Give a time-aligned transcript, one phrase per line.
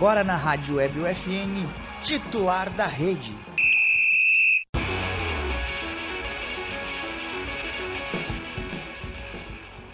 [0.00, 1.68] agora na Rádio Web UFN,
[2.00, 3.36] titular da rede.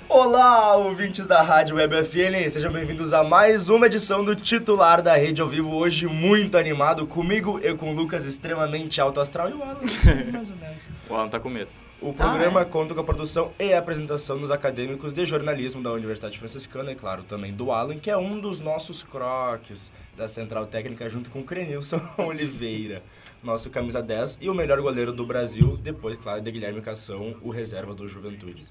[0.09, 5.17] Olá, ouvintes da Rádio Web FN, sejam bem-vindos a mais uma edição do Titular da
[5.17, 9.55] Rede ao Vivo, hoje muito animado, comigo e com o Lucas extremamente alto astral e
[9.55, 9.81] o Alan,
[10.33, 10.89] mais ou menos.
[11.11, 11.86] O Alan tá com medo.
[11.99, 16.39] O programa conta com a produção e a apresentação dos acadêmicos de jornalismo da Universidade
[16.39, 21.09] Franciscana e, claro, também do Alan, que é um dos nossos croques da Central Técnica,
[21.09, 23.03] junto com o Crenilson Oliveira,
[23.43, 27.49] nosso camisa 10 e o melhor goleiro do Brasil, depois, claro, de Guilherme Cação, o
[27.49, 28.65] reserva do Juventude.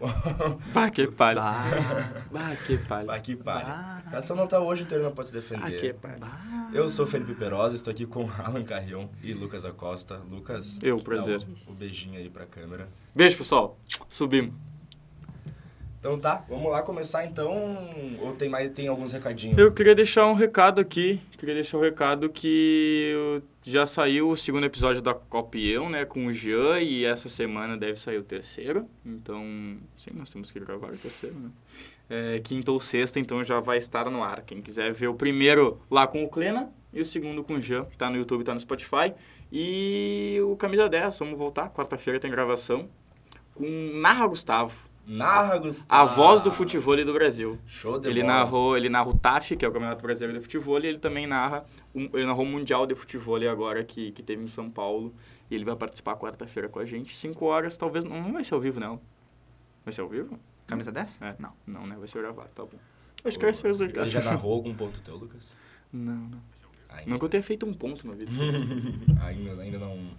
[0.72, 1.42] Bah, que palha.
[2.30, 3.04] Bah, que palha.
[3.06, 4.02] Bah, que palha.
[4.10, 5.64] Cação não tá hoje, então ele não pode se defender.
[5.64, 6.18] Ah, que palha.
[6.72, 10.20] Eu sou Felipe Perosa, estou aqui com Alan Carrion e Lucas Acosta.
[10.30, 11.40] Lucas, Eu, prazer.
[11.66, 12.88] O, o beijinho aí pra câmera.
[13.14, 13.78] Beijo, pessoal.
[14.08, 14.54] Subimos.
[15.98, 17.52] Então tá, vamos lá começar então.
[18.20, 19.58] Ou tem mais, tem alguns recadinhos?
[19.58, 21.20] Eu queria deixar um recado aqui.
[21.36, 26.32] Queria deixar um recado que já saiu o segundo episódio da Copião, né, com o
[26.32, 28.88] Jean, e essa semana deve sair o terceiro.
[29.04, 29.42] Então,
[29.96, 31.50] sim, nós temos que gravar o terceiro, né?
[32.10, 34.42] É, quinta ou sexta, então já vai estar no ar.
[34.42, 37.84] Quem quiser ver o primeiro lá com o Klena e o segundo com o Jean,
[37.98, 39.12] tá no YouTube, tá no Spotify.
[39.52, 41.70] E o Camisa 10, vamos voltar.
[41.70, 42.88] Quarta-feira tem gravação
[43.54, 43.66] com
[44.00, 44.87] Narra Gustavo.
[45.08, 46.02] Narra, Gustavo.
[46.02, 47.58] A voz do futebol do Brasil.
[47.66, 48.34] Show de Ele bola.
[48.34, 51.26] narrou, ele narra o TAF, que é o Campeonato Brasileiro de Futebol, e ele também
[51.26, 51.64] narra,
[51.94, 55.14] um, ele narrou o Mundial de Futebol agora, que, que teve em São Paulo,
[55.50, 58.52] e ele vai participar quarta-feira com a gente, 5 horas, talvez, não, não vai ser
[58.52, 59.00] ao vivo, não.
[59.82, 60.38] Vai ser ao vivo?
[60.66, 61.22] Camisa 10?
[61.22, 62.78] É, não, não, né, vai ser gravado, tá bom.
[63.24, 65.56] Acho que vai ser Ele já narrou algum ponto teu, Lucas?
[65.90, 66.40] Não, não.
[66.90, 67.10] Ainda.
[67.10, 68.30] Não que eu tenha feito um ponto na vida.
[69.24, 70.10] ainda, ainda não,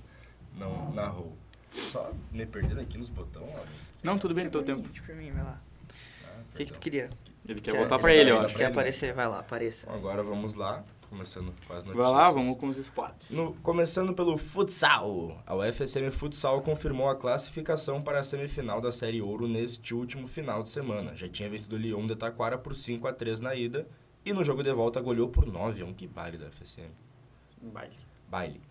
[0.57, 1.35] não narrou.
[1.72, 3.50] Só me perdendo aqui nos botões.
[3.56, 3.63] ó.
[4.03, 4.88] Não, tudo bem, teu tempo.
[5.06, 5.62] Pra mim, vai lá.
[6.24, 7.09] Ah, O que, que tu queria?
[7.47, 8.53] Ele quer Quer- voltar pra ele ele, eu indo acho.
[8.53, 9.13] pra Quer ele, aparecer?
[9.13, 9.85] Vai lá, apareça.
[9.88, 11.96] Então agora vamos lá, começando com as notícias.
[11.97, 13.31] Vai lá, vamos com os esportes.
[13.31, 15.41] No- começando pelo futsal.
[15.47, 20.62] A UFSM Futsal confirmou a classificação para a semifinal da Série Ouro neste último final
[20.62, 21.16] de semana.
[21.16, 23.88] Já tinha vencido o Lyon de Taquara por 5 a 3 na ida
[24.24, 25.94] e no jogo de volta goleou por 9 a 1.
[25.94, 26.90] Que baile da UFSM.
[27.62, 27.96] Baile.
[28.29, 28.62] Baile.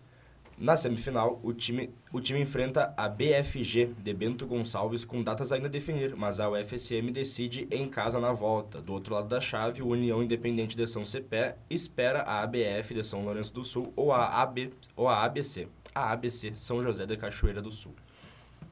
[0.59, 5.67] Na semifinal, o time, o time enfrenta a BFG de Bento Gonçalves com datas ainda
[5.67, 8.81] a definir, mas a UFSM decide em casa na volta.
[8.81, 13.05] Do outro lado da chave, o União Independente de São Cepé espera a ABF de
[13.05, 15.69] São Lourenço do Sul ou a, AB, ou a ABC.
[15.95, 17.95] A ABC, São José de Cachoeira do Sul.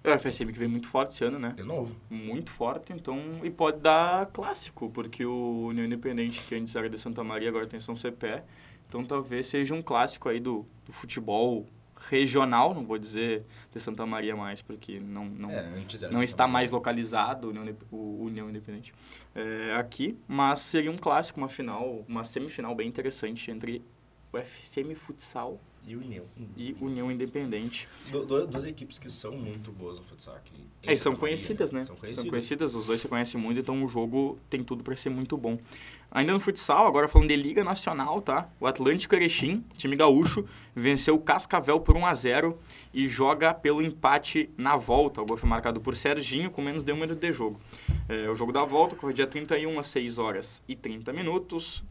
[0.03, 1.53] É o FSM que vem muito forte esse ano, né?
[1.55, 1.95] De novo.
[2.09, 6.99] muito forte, então, e pode dar clássico, porque o União Independente, que antes era de
[6.99, 8.43] Santa Maria, agora tem São Cepé,
[8.89, 11.65] então talvez seja um clássico aí do, do futebol
[12.09, 13.43] regional, não vou dizer
[13.73, 15.69] de Santa Maria mais, porque não, não, é,
[16.11, 16.53] não está Maria.
[16.53, 18.93] mais localizado o União, Indep- o União Independente
[19.35, 23.81] é, aqui, mas seria um clássico, uma final, uma semifinal bem interessante entre
[24.31, 26.25] o FCM Futsal E o União.
[26.57, 27.87] e União Independente.
[28.11, 30.51] Du- du- duas equipes que são muito boas no futsal aqui.
[30.83, 31.85] É, e são Maria, conhecidas, né?
[31.85, 32.29] São conhecidas.
[32.29, 35.57] conhecidas, os dois se conhecem muito, então o jogo tem tudo para ser muito bom.
[36.11, 38.49] Ainda no futsal, agora falando de Liga Nacional, tá?
[38.59, 42.57] O Atlântico Erechim, time gaúcho, venceu o Cascavel por 1 a 0
[42.93, 45.21] e joga pelo empate na volta.
[45.21, 47.59] O gol foi marcado por Serginho com menos de um minuto de jogo.
[48.09, 51.83] É, o jogo da volta corre dia 31 às 6 horas e 30 minutos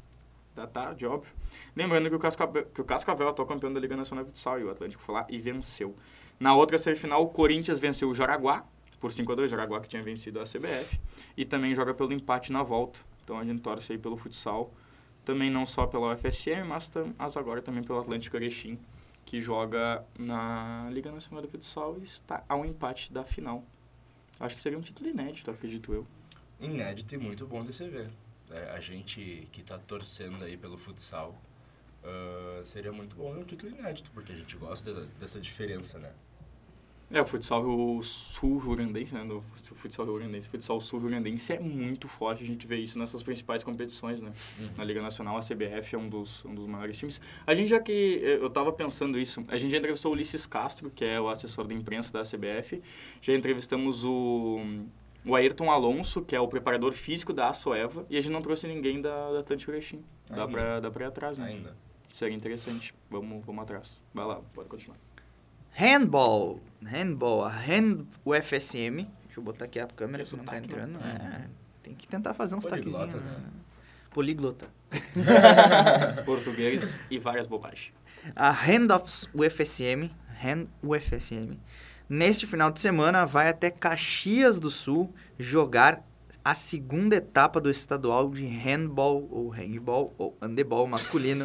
[0.56, 1.32] da tarde, óbvio.
[1.76, 4.64] Lembrando que o Cascavel, que o Cascavel atual campeão da Liga Nacional de Futsal e
[4.64, 5.94] o Atlântico foi lá e venceu.
[6.40, 8.66] Na outra semifinal, o Corinthians venceu o Jaraguá
[9.00, 10.98] por 5 a 2 Jaraguá que tinha vencido a CBF,
[11.36, 13.00] e também joga pelo empate na volta.
[13.22, 14.72] Então a gente torce aí pelo futsal,
[15.24, 18.78] também não só pela UFSM, mas, mas agora também pelo Atlântico Erechim,
[19.24, 23.64] que joga na Liga Nacional de Futsal e está ao empate da final.
[24.38, 26.06] Acho que seria um título inédito, acredito eu.
[26.60, 28.10] Inédito e muito bom de se ver.
[28.56, 31.34] É, a gente que está torcendo aí pelo futsal,
[32.04, 36.10] ah, seria muito bom um título inédito, porque a gente gosta de- dessa diferença, né?
[37.08, 39.22] É, o futsal o sul rio-grandense, né?
[39.22, 39.40] No
[39.76, 43.62] futsal rio-grandense, o futsal sul rio-grandense é muito forte, a gente vê isso nessas principais
[43.62, 44.32] competições, né?
[44.76, 47.20] Na Liga Nacional, a CBF é um dos, um dos maiores times.
[47.46, 50.46] A gente, já que eh, eu estava pensando isso, a gente já entrevistou o Ulisses
[50.46, 52.82] Castro, que é o assessor de imprensa da CBF,
[53.20, 54.60] já entrevistamos o,
[55.26, 58.66] o Ayrton Alonso, que é o preparador físico da Açoeva, e a gente não trouxe
[58.66, 60.04] ninguém da, da Atlântico Erechim.
[60.30, 61.48] Dá pra, dá pra ir atrás, né?
[61.48, 61.76] Ainda.
[62.08, 62.94] Seria interessante.
[63.10, 64.00] Vamos, vamos atrás.
[64.14, 64.96] Vai lá, pode continuar.
[65.72, 66.60] Handball.
[66.82, 67.44] Handball.
[67.44, 69.06] A Hand UFSM.
[69.24, 70.58] Deixa eu botar aqui a câmera que não tá né?
[70.58, 70.98] entrando.
[71.00, 71.48] É,
[71.82, 73.24] tem que tentar fazer uns Poliglota, taquezinhos.
[73.24, 73.38] né?
[73.38, 73.50] Né?
[74.10, 74.68] Poliglota.
[76.24, 77.92] Português e várias bobagens.
[78.34, 80.10] A Handoffs UFSM,
[80.42, 81.58] Hand UFSM,
[82.08, 86.02] neste final de semana vai até Caxias do Sul jogar
[86.46, 91.44] a segunda etapa do estadual de handball ou handball ou handebol masculino.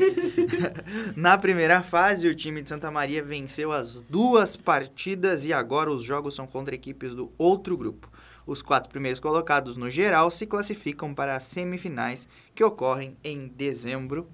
[1.18, 6.04] Na primeira fase, o time de Santa Maria venceu as duas partidas e agora os
[6.04, 8.12] jogos são contra equipes do outro grupo.
[8.46, 14.30] Os quatro primeiros colocados no geral se classificam para as semifinais que ocorrem em dezembro,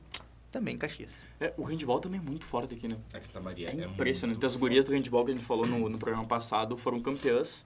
[0.52, 1.16] também em Caxias.
[1.40, 2.98] É, o handball também é muito forte aqui, né?
[3.14, 4.46] É que Santa Maria É é impressionante.
[4.46, 7.66] As gurias do handball que a gente falou no, no programa passado foram campeãs.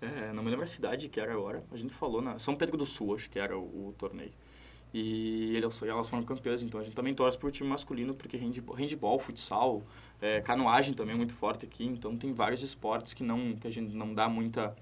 [0.00, 1.62] É, não me lembro a cidade que era agora.
[1.70, 4.32] A gente falou na São Pedro do Sul, acho que era o, o torneio.
[4.92, 8.74] E elas, elas foram campeãs, então a gente também torce pro time masculino, porque handball,
[8.74, 9.82] handball futsal,
[10.20, 11.84] é, canoagem também é muito forte aqui.
[11.84, 14.74] Então tem vários esportes que, não, que a gente não dá muita...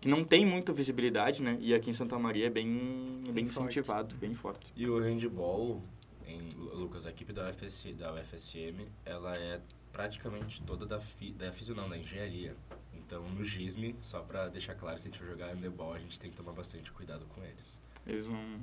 [0.00, 1.56] que não tem muita visibilidade, né?
[1.60, 3.70] E aqui em Santa Maria é bem, bem forte.
[3.70, 4.70] incentivado, bem forte.
[4.76, 5.80] E o handball,
[6.26, 9.60] em, Lucas, a equipe da, UFS, da UFSM, ela é
[9.92, 12.56] praticamente toda da, fi, da físio, não, da engenharia.
[12.94, 16.18] Então, no GISME, só pra deixar claro, se a gente for jogar handball, a gente
[16.18, 17.80] tem que tomar bastante cuidado com eles.
[18.06, 18.60] Eles não...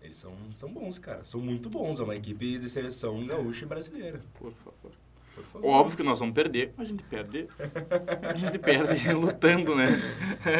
[0.00, 1.24] Eles são, são bons, cara.
[1.24, 2.00] São muito bons.
[2.00, 4.20] É uma equipe de seleção gaúcha e brasileira.
[4.34, 4.90] Por favor.
[5.32, 5.68] Por favor.
[5.68, 6.74] Óbvio que nós vamos perder.
[6.76, 7.48] A gente perde.
[8.28, 9.86] A gente perde lutando, né?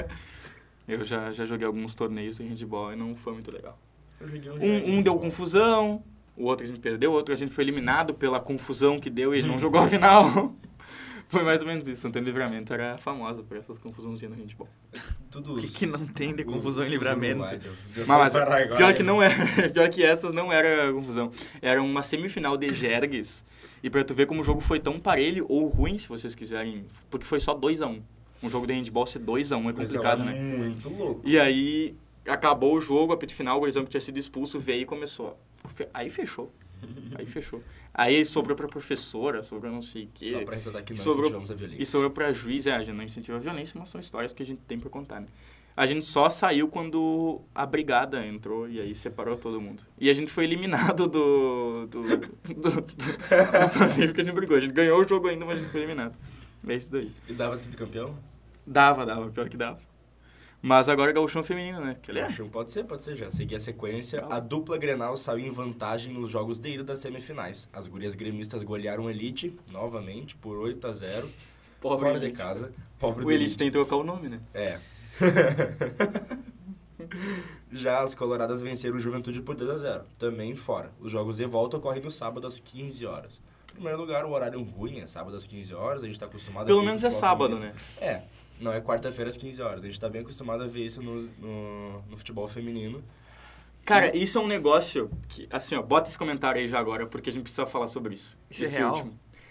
[0.86, 3.78] Eu já, já joguei alguns torneios em handball e não foi muito legal.
[4.60, 6.02] Um, um de deu confusão,
[6.36, 9.34] o outro a gente perdeu, o outro a gente foi eliminado pela confusão que deu
[9.34, 10.54] e ele não jogou a final.
[11.28, 12.02] Foi mais ou menos isso.
[12.02, 14.68] Santana Livramento era famosa por essas confusãozinhas no handball.
[15.30, 17.40] Tudo O que, que não tem de o- confusão em livramento?
[18.06, 18.76] Mas, paraguaio.
[18.76, 19.34] pior que não era,
[19.72, 21.30] pior que essas não era confusão.
[21.62, 23.42] Era uma semifinal de Jergues.
[23.82, 26.84] E pra tu ver como o jogo foi tão parelho ou ruim, se vocês quiserem,
[27.08, 28.02] porque foi só 2 a 1 um.
[28.42, 30.34] Um jogo de handball ser 2 a 1 um é Mas complicado, é né?
[30.34, 31.22] muito louco.
[31.24, 31.94] E aí
[32.26, 35.38] acabou o jogo, apito final, o gurizão que tinha sido expulso veio e começou.
[35.92, 36.52] Aí fechou.
[37.16, 37.62] Aí fechou.
[37.94, 40.30] Aí sobrou pra professora, sobrou não sei o quê.
[40.30, 41.82] Só pra ressaltar que nós sobrou- incentivamos a violência.
[41.82, 44.42] E sobrou pra juiz, é, a gente não incentiva a violência, mas são histórias que
[44.42, 45.26] a gente tem pra contar, né?
[45.74, 49.82] A gente só saiu quando a brigada entrou e aí separou todo mundo.
[49.98, 52.18] E a gente foi eliminado do, do, do,
[52.54, 54.56] do, do torneio porque a gente brigou.
[54.56, 56.18] A gente ganhou o jogo ainda, mas a gente foi eliminado.
[56.68, 57.10] É isso daí.
[57.26, 58.14] E dava de campeão?
[58.66, 59.78] Dava, dava, pior que dava.
[60.62, 61.96] Mas agora é gauchão feminino, né?
[62.00, 62.28] Que É.
[62.50, 63.16] Pode ser, pode ser.
[63.16, 64.24] Já segui a sequência.
[64.30, 67.68] A dupla Grenal saiu em vantagem nos jogos de ida das semifinais.
[67.72, 71.28] As gurias gremistas golearam o Elite, novamente, por 8 a 0
[71.80, 72.38] Pobre fora de Elite.
[72.38, 72.72] casa.
[72.96, 74.40] Pobre O do Elite tem que trocar o nome, né?
[74.54, 74.78] É.
[77.72, 80.92] Já as coloradas venceram o Juventude por 2 a 0 também fora.
[81.00, 83.40] Os jogos de volta ocorrem no sábado às 15 horas.
[83.70, 86.66] Em primeiro lugar, o horário ruim é sábado às 15 horas, a gente está acostumado
[86.66, 87.74] Pelo menos é sábado, né?
[88.00, 88.22] É,
[88.60, 89.82] não é quarta-feira às 15 horas.
[89.82, 93.02] A gente está bem acostumado a ver isso no, no, no futebol feminino.
[93.84, 97.30] Cara, isso é um negócio que, assim, ó, bota esse comentário aí já agora, porque
[97.30, 98.38] a gente precisa falar sobre isso.
[98.48, 99.08] Isso é Esse real?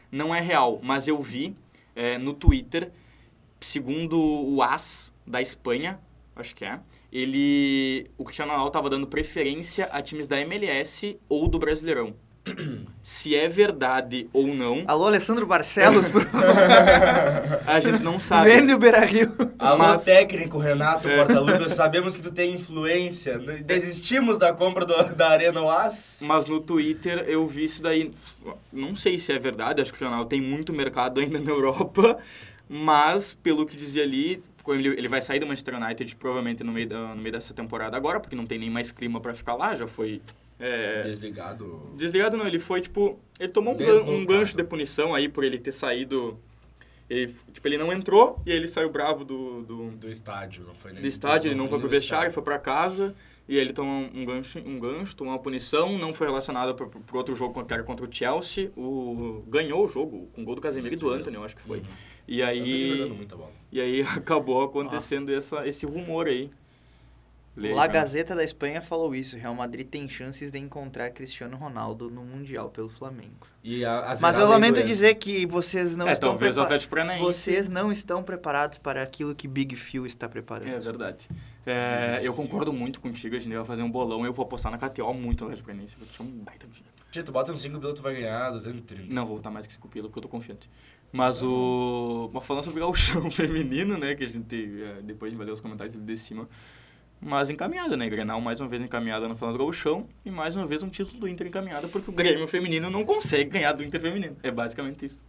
[0.10, 1.56] Não é real, mas eu vi
[1.96, 2.92] é, no Twitter,
[3.60, 6.00] segundo o AS da Espanha,
[6.36, 6.80] acho que é,
[7.12, 12.16] ele, o Cristiano Ronaldo estava dando preferência a times da MLS ou do Brasileirão.
[13.04, 16.22] Se é verdade ou não, Alô, Alessandro Barcelos, por
[17.68, 18.50] a gente não sabe.
[18.52, 19.32] Vende o Beira-Rio.
[19.60, 23.38] Alô, Mas- técnico Renato Portaluppi, sabemos que tu tem influência.
[23.40, 26.22] Desistimos da compra do- da Arena Oas.
[26.24, 28.12] Mas no Twitter eu vi isso daí.
[28.72, 32.18] Não sei se é verdade, acho que o jornal tem muito mercado ainda na Europa.
[32.68, 36.88] Mas, pelo que dizia ali, ele, ele vai sair do Manchester United provavelmente no meio,
[36.88, 39.76] da, no meio dessa temporada agora, porque não tem nem mais clima pra ficar lá,
[39.76, 40.22] já foi.
[40.62, 41.92] É, Desligado.
[41.98, 43.20] desligado não, ele foi tipo.
[43.40, 46.40] Ele tomou um, um gancho de punição aí por ele ter saído.
[47.10, 50.76] Ele, tipo, ele não entrou e aí ele saiu bravo do, do, Do estádio, não
[50.76, 53.14] foi nem do estádio, ele não foi pro vestiário, foi pra casa.
[53.50, 57.18] E ele tomou um gancho, um gancho, tomou uma punição, não foi relacionado pro, pro
[57.18, 58.72] outro jogo era contra o Chelsea.
[58.78, 61.80] O, ganhou o jogo com gol do Casemiro e do Anthony, eu acho que foi.
[61.80, 61.86] Uhum.
[62.28, 63.52] E aí, muita bola.
[63.72, 66.50] e aí acabou acontecendo essa, esse rumor aí.
[67.56, 67.86] Lê, La.
[67.86, 69.36] Gazeta da Espanha falou isso.
[69.36, 73.48] Real Madrid tem chances de encontrar Cristiano Ronaldo no Mundial pelo Flamengo.
[73.64, 76.88] E a, a Mas eu lamento dizer que vocês não é, estão preparados.
[77.20, 80.70] Vocês não estão preparados para aquilo que Big Phil está preparando.
[80.70, 81.28] É verdade.
[81.66, 84.80] É, eu concordo muito contigo, a gente vai fazer um bolão, eu vou apostar na
[84.80, 86.92] KTO muito no Atlético Paranaense, vou te um baita dinheiro.
[87.12, 89.14] Tia, tu bota uns 5 pila, tu vai ganhar 230.
[89.14, 90.68] Não, vou botar mais que 5 pila, porque eu tô confiante.
[91.12, 92.32] Mas o...
[92.34, 95.46] Mas falando sobre o gauchão feminino, né, que a gente, é, depois a gente vai
[95.46, 96.48] ler os comentários ali de cima,
[97.22, 100.66] mas encaminhada, né, Grenal mais uma vez encaminhada no final do gauchão, e mais uma
[100.66, 104.02] vez um título do Inter encaminhado, porque o Grêmio feminino não consegue ganhar do Inter
[104.02, 104.36] feminino.
[104.42, 105.24] É basicamente isso.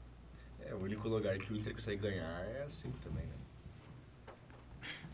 [0.67, 3.33] É, o único lugar que o Inter consegue ganhar é assim também, né?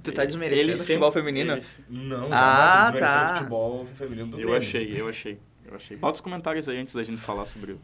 [0.03, 1.59] Tu tá desmerecendo o Ele futebol sempre- feminino?
[1.89, 3.33] Não, Ah, tá.
[3.33, 4.57] o futebol feminino do Eu Grêmio.
[4.59, 5.97] achei, eu achei, eu achei.
[5.97, 7.81] Bota os comentários aí antes da gente falar sobre o...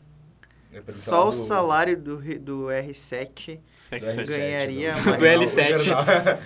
[0.82, 4.04] Perguntar Só o do- salário do, do R7 Sete, do sete.
[4.04, 5.74] R7, ganharia do- mais- Do L7.
[5.74, 6.04] o jornal.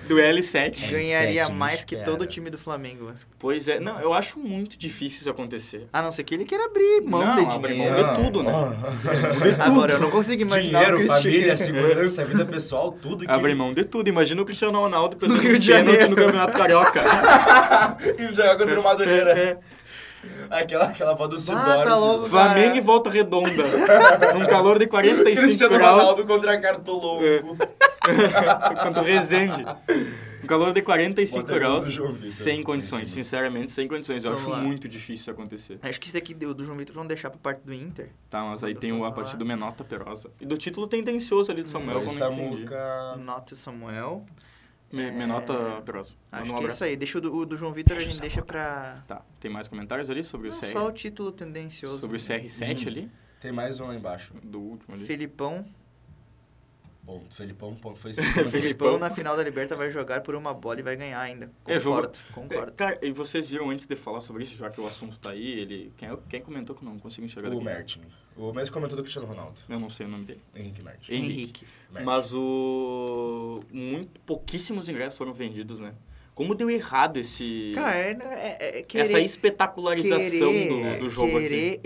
[0.09, 0.85] Do L7.
[0.85, 0.91] É.
[0.93, 3.13] ganharia R7, mais que todo o time do Flamengo.
[3.39, 5.89] Pois é, não, eu acho muito difícil isso acontecer.
[5.93, 7.97] A não ser que ele queira abrir mão Não, de abrir dinheiro.
[8.07, 8.53] mão de tudo, né?
[9.61, 13.31] Agora, eu não consigo imaginar Dinheiro, família, segurança, vida pessoal, tudo que...
[13.31, 14.09] Abrir mão de tudo.
[14.09, 16.11] Imagina o Cristiano Ronaldo perdendo Rio um de pênalti Janeiro.
[16.11, 17.03] no Campeonato Carioca.
[18.19, 19.39] E joga contra o Madureira.
[19.39, 19.59] É, é.
[20.51, 21.85] Aquela, aquela foto do Sidorf.
[21.85, 22.27] tá louco.
[22.27, 23.51] Flamengo e volta redonda.
[24.35, 26.01] Num calor de 45 Cristiano graus.
[26.01, 27.57] Ronaldo contra Cartoloco.
[28.83, 29.65] Contra o Rezende.
[30.43, 31.99] Um calor de 45 Bota graus.
[32.23, 33.11] Sem condições.
[33.11, 34.25] Sinceramente, sem condições.
[34.25, 34.63] Eu Vamos acho lá.
[34.63, 35.79] muito difícil isso acontecer.
[35.83, 38.11] Acho que isso aqui do, do João Vitor vamos deixar pra parte do Inter.
[38.31, 40.31] Tá, mas aí tem o- a partir do Menota Perosa.
[40.41, 42.51] E do título tendencioso ali do Samuel, como eu entendi.
[42.69, 43.17] Samuca...
[43.19, 44.25] Nota Samuel.
[44.91, 46.15] Me- Menota Perosa.
[46.33, 46.97] Acho um que é isso aí.
[46.97, 49.03] Deixa o do, o do João Vitor, a gente deixa pra...
[49.07, 50.67] Tá, tem mais comentários ali sobre o Não, CR?
[50.67, 51.99] só o título tendencioso.
[52.01, 52.89] Sobre o CR7 Hum.
[52.89, 53.11] ali?
[53.41, 54.33] Tem mais um lá embaixo.
[54.43, 55.05] Do último ali.
[55.05, 55.65] Felipão.
[57.09, 57.35] Ponto.
[57.35, 57.99] Felipão, ponto.
[57.99, 58.99] Foi Felipão Felipão.
[58.99, 61.51] na final da Liberta vai jogar por uma bola e vai ganhar ainda.
[61.67, 62.71] É, jogo- Concordo, concordo.
[62.73, 65.31] É, Cara, e vocês viram antes de falar sobre isso, já que o assunto tá
[65.31, 65.91] aí, ele...
[65.97, 67.65] Quem, é- quem comentou que eu não consigo enxergar O daqui?
[67.65, 68.03] Mertin.
[68.37, 69.59] O mesmo comentou do Cristiano Ronaldo.
[69.67, 70.43] Eu não sei o nome dele.
[70.55, 71.13] Henrique Mertin.
[71.13, 71.33] Henrique.
[71.41, 71.67] Henrique.
[71.91, 72.05] Mertin.
[72.05, 73.59] Mas o...
[73.73, 75.95] Muito, pouquíssimos ingressos foram vendidos, né?
[76.35, 77.73] Como deu errado esse...
[77.75, 81.81] Cara, é, é, é querer, essa espetacularização querer, do, do jogo querer aqui.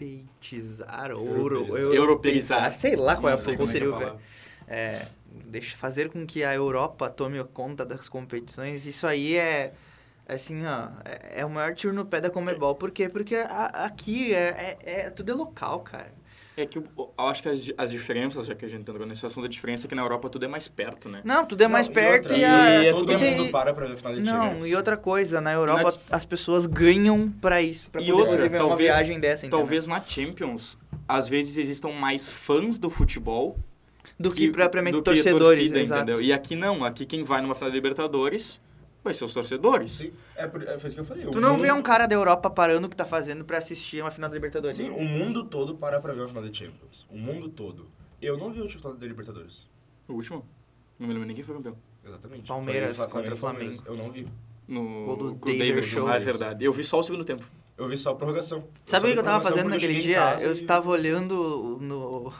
[0.00, 1.94] Europeitizar, ouro, Europeizar.
[1.94, 2.74] Europeizar.
[2.74, 4.20] sei lá qual, é, sei qual como é que seria o verbo.
[4.66, 5.06] É,
[5.46, 9.72] deixa, fazer com que a Europa tome conta das competições, isso aí é,
[10.28, 12.74] assim, ó, é, é o maior tiro no pé da Comebol.
[12.76, 13.08] Por quê?
[13.08, 16.12] Porque a- aqui é, é, é- tudo é local, cara.
[16.60, 19.24] É que eu, eu acho que as, as diferenças, já que a gente entrou nesse
[19.24, 21.20] assunto, a diferença é que na Europa tudo é mais perto, né?
[21.24, 22.82] Não, tudo é mais Não, perto outra, e, a...
[22.82, 25.40] E é todo tem- mundo para pra ver a final de Não, e outra coisa,
[25.40, 28.78] na Europa Na- as pessoas ganham pra isso, pra E poder outra, fazer uma talvez-
[28.96, 29.58] viagem dessa, entendeu?
[29.60, 30.76] Talvez na Champions,
[31.08, 33.56] às vezes existam mais fãs do futebol
[34.18, 36.02] do que, propriamente do que torcedores, torcida, exato.
[36.02, 36.20] entendeu?
[36.22, 38.60] E aqui não, aqui quem vai numa final da Libertadores
[39.02, 39.92] vai ser os torcedores.
[39.92, 41.24] Sim, é, é foi isso que eu falei.
[41.26, 43.58] Tu o não mundo, vê um cara da Europa parando o que tá fazendo pra
[43.58, 44.76] assistir uma final da Libertadores.
[44.76, 47.06] Sim, o mundo todo para pra ver a final de Champions.
[47.10, 47.88] O mundo todo.
[48.20, 49.66] Eu não vi o final da Libertadores.
[50.06, 50.44] O último?
[50.98, 51.76] Não me lembro nem quem foi campeão.
[52.04, 52.46] Exatamente.
[52.48, 53.80] Palmeiras Foi contra e Palmeiras.
[53.80, 54.00] Flamengo.
[54.00, 54.26] Eu não vi.
[54.68, 56.06] No Gol do o David David Show.
[56.06, 56.64] Ah, é verdade.
[56.64, 57.44] Eu vi só o segundo tempo.
[57.76, 58.64] Eu vi só a prorrogação.
[58.84, 60.36] Sabe o que eu tava fazendo naquele dia?
[60.40, 62.32] Eu e- estava olhando no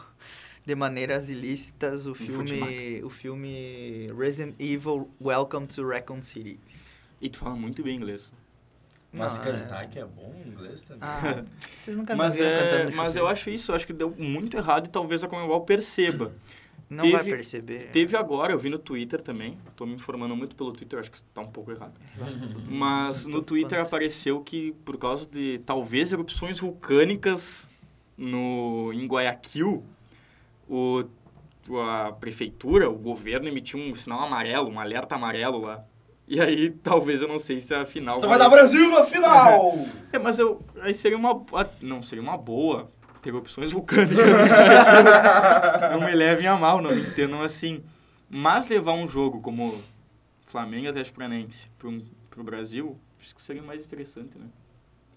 [0.71, 6.61] de maneiras ilícitas o filme o filme Resident Evil Welcome to Raccoon City.
[7.21, 8.33] E tu fala muito bem inglês.
[9.13, 11.01] Mas Não, cantar que é bom em inglês também.
[11.03, 11.43] Ah,
[11.75, 14.15] vocês nunca me Mas, viram é, cantando mas eu acho isso, eu acho que deu
[14.17, 16.33] muito errado e talvez a Comembol perceba.
[16.89, 17.91] Não vai teve- perceber.
[17.91, 21.21] Teve agora, eu vi no Twitter também, tô me informando muito pelo Twitter, acho que
[21.35, 21.95] tá um pouco errado.
[22.69, 27.69] Mas no Tanto Twitter apareceu que por causa de talvez erupções vulcânicas
[28.17, 29.83] no, em Guayaquil,
[30.71, 31.05] o,
[31.81, 35.85] a prefeitura, o governo emitiu um sinal amarelo, um alerta amarelo lá.
[36.29, 38.19] E aí talvez eu não sei se a final.
[38.19, 39.75] Então vai dar Brasil na final!
[40.13, 41.45] É, mas eu, aí seria uma.
[41.81, 42.91] Não, seria uma boa
[43.23, 44.19] ter opções vulcânicas.
[45.93, 47.81] não me levem a mal, não me entendam assim.
[48.29, 49.81] Mas levar um jogo como
[50.47, 54.47] Flamengo Atlético Paranaense pro, pro Brasil, acho que seria mais interessante, né?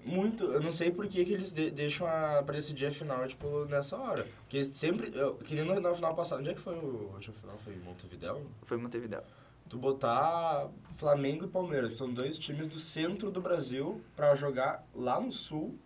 [0.06, 0.44] Muito.
[0.46, 3.66] Eu não sei por que, que eles de- deixam a, pra decidir a final, tipo,
[3.66, 4.28] nessa hora.
[4.42, 5.12] Porque eles sempre.
[5.16, 6.42] Eu, que nem no, na final passada.
[6.42, 7.14] Onde é que foi o.
[7.18, 8.46] Acho que a final foi em Montevidéu?
[8.64, 9.22] Foi Montevideo.
[9.70, 11.94] Tu botar Flamengo e Palmeiras.
[11.94, 15.78] São dois times do centro do Brasil pra jogar lá no sul.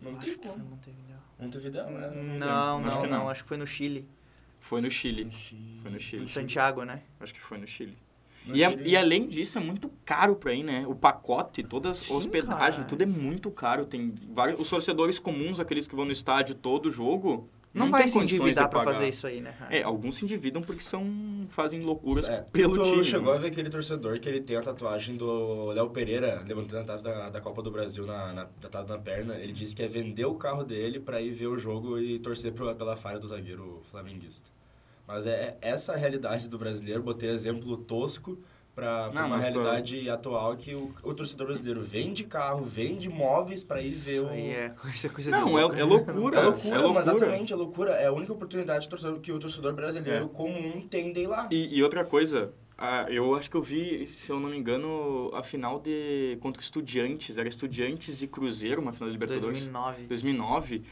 [0.00, 0.64] Não tem Acho que foi como.
[0.66, 1.16] Montevideo.
[1.38, 2.10] Montevidéu, né?
[2.38, 3.28] Não, Acho não, que não, não.
[3.28, 4.08] Acho que foi no Chile.
[4.60, 5.30] Foi no Chile.
[5.82, 6.24] Foi no Chile.
[6.24, 7.02] Em Santiago, né?
[7.20, 7.98] Acho que foi no Chile.
[8.46, 10.84] E, Chile- e além disso, é muito caro pra ir, né?
[10.86, 12.84] O pacote, toda a hospedagem, cara.
[12.84, 13.86] tudo é muito caro.
[13.86, 18.06] Tem vários, os torcedores comuns, aqueles que vão no estádio todo jogo, Não, não, vai
[18.06, 18.92] se endividar pagar.
[18.92, 19.54] fazer isso aí, né?
[19.70, 21.02] É, alguns se endividam porque são
[21.48, 23.02] fazem loucuras É, pelo tu time.
[23.04, 23.38] chegou né?
[23.38, 27.02] a ver aquele torcedor que ele tem a tatuagem do Léo Pereira levantando a taça
[27.04, 29.34] da, da Copa do Brasil na, na, tatuado na perna.
[29.36, 32.52] Ele disse que é vender o carro dele pra ir ver o jogo e torcer
[32.52, 34.48] pro- pela falha do zagueiro flamenguista.
[35.06, 37.02] Mas é, é essa a realidade do brasileiro.
[37.02, 38.38] Botei exemplo tosco
[39.12, 43.90] Não, uma realidade atual que o, o torcedor brasileiro vende carro, vende móveis pra ir
[43.90, 44.28] ver o...
[44.28, 45.76] aí é coisa, coisa de Não, louco.
[45.76, 46.14] é, é loucura.
[46.14, 46.42] É loucura, é
[46.78, 46.88] loucura.
[46.92, 47.90] mas exatamente, é loucura.
[47.92, 50.28] É a única oportunidade torcedor- que o torcedor brasileiro É.
[50.28, 51.46] comum tem de ir lá.
[51.52, 55.30] E, e outra coisa, ah, eu acho que eu vi, se eu não me engano,
[55.34, 57.38] a final de contra Estudiantes.
[57.38, 59.60] Era Estudiantes e Cruzeiro, uma final da Libertadores.
[59.68, 60.06] 2009.
[60.08, 60.82] 2009,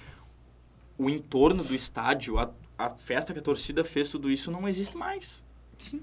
[0.99, 2.49] o entorno do estádio, a,
[2.79, 5.43] a festa que a torcida fez, tudo isso não existe mais.
[5.79, 6.01] Sim.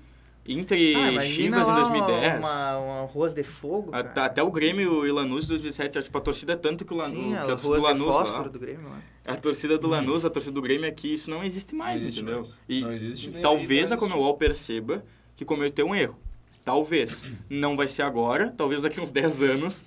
[0.47, 2.39] Inter Ah, e Chivas em lá 2010.
[2.39, 4.25] Uma, uma ruas de fogo, Até, cara.
[4.27, 6.97] até o Grêmio e o Lanús em 2007, tipo, a torcida é tanto que o
[6.97, 9.01] Lanús, Sim, que a as torcida ruas do de Lanús lá, fósforo do Grêmio lá.
[9.27, 12.21] a torcida do Lanús, a torcida do Grêmio aqui, isso não existe mais, Não existe
[12.23, 12.39] entendeu?
[12.39, 12.59] mais.
[12.67, 13.97] E Não existe talvez a.
[13.97, 15.03] Comebol perceba
[15.35, 16.17] que cometeu um erro.
[16.65, 17.27] Talvez.
[17.49, 19.85] Não vai ser agora, talvez daqui uns 10 anos,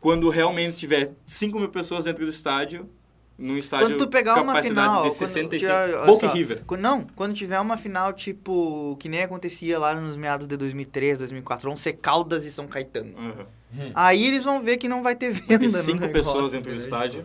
[0.00, 2.88] quando realmente tiver 5 mil pessoas dentro do estádio,
[3.36, 5.02] num estádio Quando tu pegar uma final...
[5.04, 5.58] de quando 65...
[5.58, 6.62] tiver- olha Boca e só, River.
[6.66, 11.18] quando- Não, quando tiver uma final, tipo, que nem acontecia lá nos meados de 2003,
[11.18, 13.12] 2004, vão ser Caldas e São Caetano.
[13.18, 13.46] Aham.
[13.94, 16.70] Aí eles vão ver que não vai ter venda Vai ter cinco negócio, pessoas dentro
[16.70, 17.24] do estádio,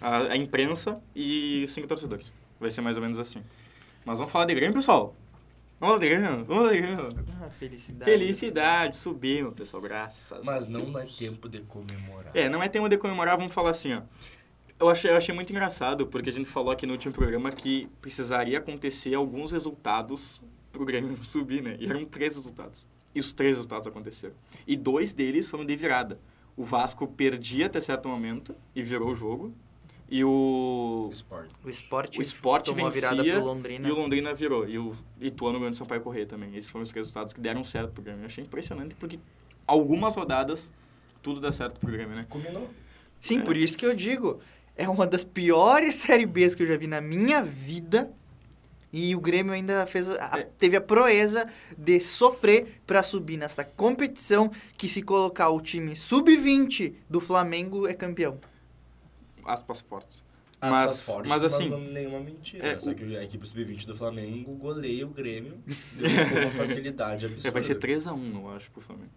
[0.00, 2.32] a, a imprensa e cinco torcedores.
[2.60, 3.42] Vai ser mais ou menos assim.
[4.04, 5.14] Mas vamos falar de Grêmio, pessoal?
[5.80, 6.44] Vamos falar de Grêmio?
[6.44, 7.08] Vamos falar de Grêmio?
[7.42, 8.10] Ah, felicidade.
[8.10, 11.16] Felicidade, subimos, pessoal, graças Mas não Deus.
[11.16, 12.30] tempo de comemorar.
[12.34, 14.02] É, não é tema de comemorar, vamos falar assim, ó.
[14.80, 17.88] Eu achei, eu achei muito engraçado, porque a gente falou aqui no último programa que
[18.00, 21.76] precisaria acontecer alguns resultados pro Grêmio subir, né?
[21.80, 22.86] E eram três resultados.
[23.14, 24.34] E os três resultados aconteceram.
[24.66, 26.20] E dois deles foram de virada.
[26.56, 29.52] O Vasco perdia até certo momento e virou o jogo.
[30.10, 31.54] E o, Esporte.
[31.62, 33.88] O esporte, o Sport tomou a virada vencia pro Londrina.
[33.88, 34.66] e o Londrina virou.
[34.66, 36.56] E o Ituano ganhou do Sampaio Corrêa também.
[36.56, 38.22] Esses foram os resultados que deram certo pro Grêmio.
[38.22, 39.18] Eu achei impressionante, porque
[39.66, 40.72] algumas rodadas
[41.22, 42.24] tudo dá certo pro Grêmio, né?
[42.28, 42.70] Combinou.
[43.20, 43.42] Sim, É.
[43.42, 44.40] por isso que eu digo,
[44.78, 48.10] é uma das piores Série Bs que eu já vi na minha vida.
[48.90, 50.44] E o Grêmio ainda fez a- É.
[50.58, 56.94] teve a proeza de sofrer para subir nessa competição que se colocar o time sub-20
[57.10, 58.40] do Flamengo é campeão.
[59.44, 60.24] Aspas fortes.
[60.60, 62.66] Aspas Mas, fortes, mas assim, não nenhuma mentira.
[62.66, 65.58] é, Só o- que a equipe sub-20 do Flamengo goleia o Grêmio
[66.32, 67.48] com uma facilidade absurda.
[67.48, 69.10] é, vai ser 3x1, eu acho, pro Flamengo.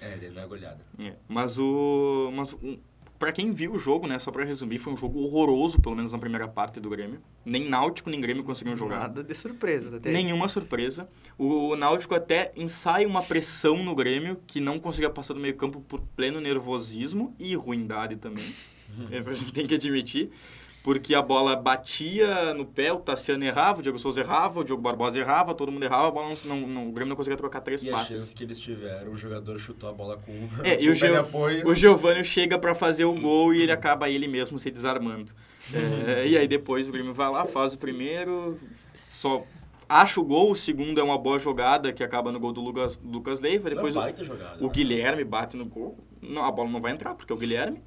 [0.00, 0.80] É, ele não é goleada.
[1.02, 2.30] É, Mas o.
[2.34, 2.78] Mas o-
[3.18, 4.18] pra quem viu o jogo, né?
[4.18, 7.20] Só pra resumir, foi um jogo horroroso, pelo menos na primeira parte do Grêmio.
[7.44, 9.00] Nem Náutico, nem Grêmio conseguiram jogar.
[9.00, 10.10] Nada de surpresa até.
[10.10, 11.08] Nenhuma surpresa.
[11.38, 15.80] O Náutico até ensaia uma pressão no Grêmio que não conseguia passar do meio campo
[15.80, 18.44] por pleno nervosismo e ruindade também.
[19.10, 20.30] Isso a gente tem que admitir.
[20.84, 24.82] Porque a bola batia no pé, o Tassiano errava, o Diego Souza errava, o Diogo
[24.82, 27.82] Barbosa errava, todo mundo errava, a bola não, não- o Grêmio não conseguia trocar três
[27.82, 28.20] E passes.
[28.20, 31.66] chance que eles tiveram, o jogador chutou a bola com É, e o, Gio, apoio.
[31.66, 35.32] o Giovanni chega pra fazer o gol e ele acaba ele mesmo se desarmando.
[35.72, 38.60] É, e aí depois o Grêmio vai lá, faz o primeiro,
[39.08, 39.42] só
[39.88, 43.00] acha o gol, o segundo é uma boa jogada que acaba no gol do Lucas,
[43.02, 44.62] Lucas Leiva, depois Não, o, jogada.
[44.62, 47.82] o Guilherme bate no gol, não, a bola não vai entrar porque é o Guilherme.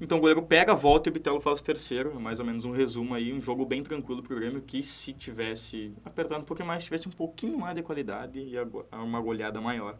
[0.00, 2.12] Então o goleiro pega, volta e o Bitelo faz o terceiro.
[2.16, 5.12] É mais ou menos um resumo aí, um jogo bem tranquilo pro Grêmio que se
[5.12, 8.54] tivesse apertado um pouquinho mais, tivesse um pouquinho mais de qualidade e
[8.92, 9.96] uma goleada maior.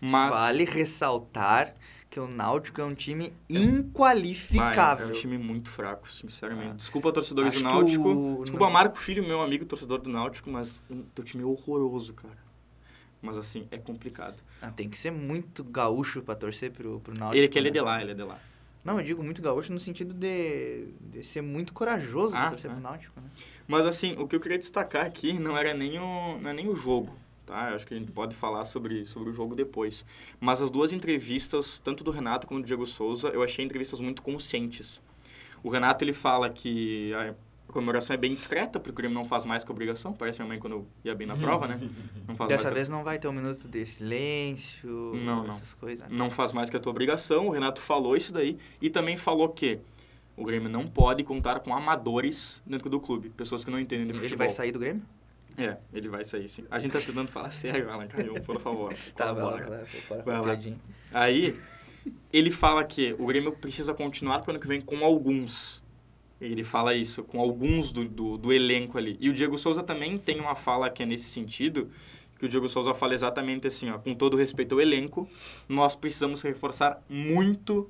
[0.00, 1.74] Mas Vale ressaltar
[2.10, 5.06] que o Náutico é um time Vai, inqualificável.
[5.06, 6.76] é um time muito fraco, sinceramente.
[6.76, 8.08] Desculpa, torcedores Acho do Náutico.
[8.08, 12.14] o- Desculpa, Marco Filho, meu amigo torcedor do Náutico, mas o teu time é horroroso,
[12.14, 12.38] cara.
[13.20, 14.42] Mas assim, é complicado.
[14.60, 17.36] Ah, tem que ser muito gaúcho pra torcer pro, pro Náutico.
[17.36, 17.74] ele que ele é né?
[17.74, 18.38] de lá, ele é de lá.
[18.84, 22.74] Não, eu digo muito gaúcho no sentido de, de ser muito corajoso Ah, torcer ah.
[22.74, 23.28] pro Náutico, né?
[23.66, 26.68] Mas assim, o que eu queria destacar aqui não era nem o, não é nem
[26.68, 27.16] o jogo,
[27.46, 27.70] tá?
[27.70, 30.04] Eu acho que a gente pode falar sobre, sobre o jogo depois.
[30.38, 34.20] Mas as duas entrevistas, tanto do Renato como do Diego Souza, eu achei entrevistas muito
[34.22, 35.00] conscientes.
[35.62, 37.34] O Renato, ele fala que a
[37.74, 40.12] comemoração é bem discreta, porque o Grêmio não faz mais que obrigação.
[40.14, 41.78] Parece minha mãe quando eu ia bem na prova, né?
[42.26, 45.50] Não faz Dessa mais que- vez não vai ter um minuto de silêncio, Não, não.
[45.50, 46.08] essas coisas.
[46.08, 46.16] né?
[46.16, 47.48] não faz mais que a tua obrigação.
[47.48, 49.78] O Renato falou isso daí e também falou que
[50.36, 54.12] o Grêmio não pode contar com amadores dentro do clube, pessoas que não entendem de
[54.14, 54.28] futebol.
[54.30, 55.02] Ele vai sair do Grêmio?
[55.58, 56.64] É, ele vai sair sim.
[56.70, 58.94] A gente tá tentando falar sério, Alan Caio, por favor.
[59.14, 59.84] Tá, vai lá,
[60.24, 60.58] vai lá.
[61.12, 61.54] Aí,
[62.32, 65.83] ele fala que o Grêmio precisa continuar pro ano que vem com alguns.
[66.44, 69.16] Ele fala isso, com alguns do, do, do elenco ali.
[69.20, 71.88] E o Diego Souza também tem uma fala que é nesse sentido,
[72.38, 75.28] que o Diego Souza fala exatamente assim, ó, com todo respeito ao elenco,
[75.68, 77.88] nós precisamos reforçar muito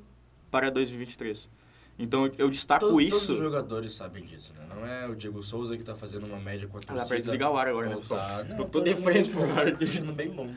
[0.51, 1.51] para 2023.
[1.99, 3.19] Então, eu destaco Todos, isso...
[3.27, 4.67] todos os jogadores sabem disso, né?
[4.69, 7.03] Não é o Diego Souza que tá fazendo uma média com a Ah, torcida.
[7.03, 8.21] dá pra desligar o ar agora, né, pessoal?
[8.21, 9.77] tá- Tô- Não, tô de achando frente pro ar.
[9.77, 10.53] tô achando bem bom.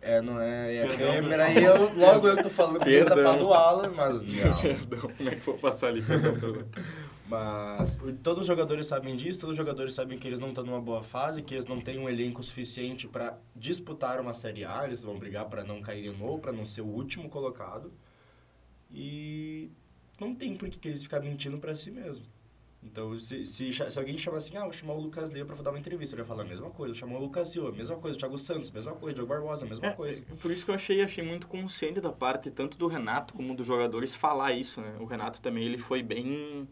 [0.00, 3.16] É, não é, é Perdão, câmera e eu, logo eu que tô falando bem Perdão.
[3.16, 4.56] tapado o Alan, mas não.
[4.60, 6.02] Perdão, como é que vou passar ali?
[6.02, 6.64] Perdão, perdão.
[7.28, 10.80] Mas todos os jogadores sabem disso, todos os jogadores sabem que eles não estão numa
[10.80, 15.02] boa fase, que eles não têm um elenco suficiente para disputar uma Série A, eles
[15.02, 17.92] vão brigar para não cair de novo, para não ser o último colocado.
[18.90, 19.70] E
[20.18, 22.24] não tem por que eles ficarem mentindo para si mesmo.
[22.82, 25.70] Então, se, se, se alguém chama assim, ah, vou chamar o Lucas Leiva para dar
[25.70, 26.94] uma entrevista, ele vai falar a mesma coisa.
[26.94, 28.16] Chamou o Lucas Silva, mesma coisa.
[28.16, 29.16] Thiago Santos, mesma coisa.
[29.16, 30.22] Diogo Barbosa, mesma É, coisa.
[30.22, 33.54] é, Por isso que eu achei, achei muito consciente da parte tanto do Renato como
[33.54, 34.96] dos jogadores falar isso, né?
[35.00, 36.68] O Renato também ele foi bem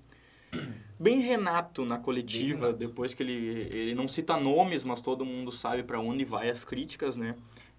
[0.98, 2.78] bem Renato na coletiva, Renato.
[2.78, 6.64] depois que ele ele não cita nomes, mas todo mundo sabe para onde vai as
[6.64, 7.34] críticas, né?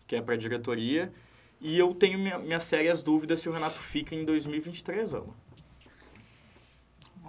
[0.07, 1.11] que é para a diretoria.
[1.59, 5.33] E eu tenho minha, minhas sérias dúvidas se o Renato fica em 2023, Alan.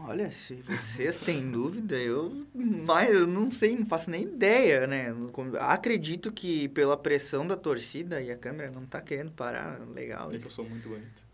[0.01, 5.13] Olha, se vocês têm dúvida, eu, mas eu não sei, não faço nem ideia, né?
[5.59, 10.33] Acredito que pela pressão da torcida e a câmera não tá querendo parar, legal.
[10.33, 11.28] É que eu sou muito bonito.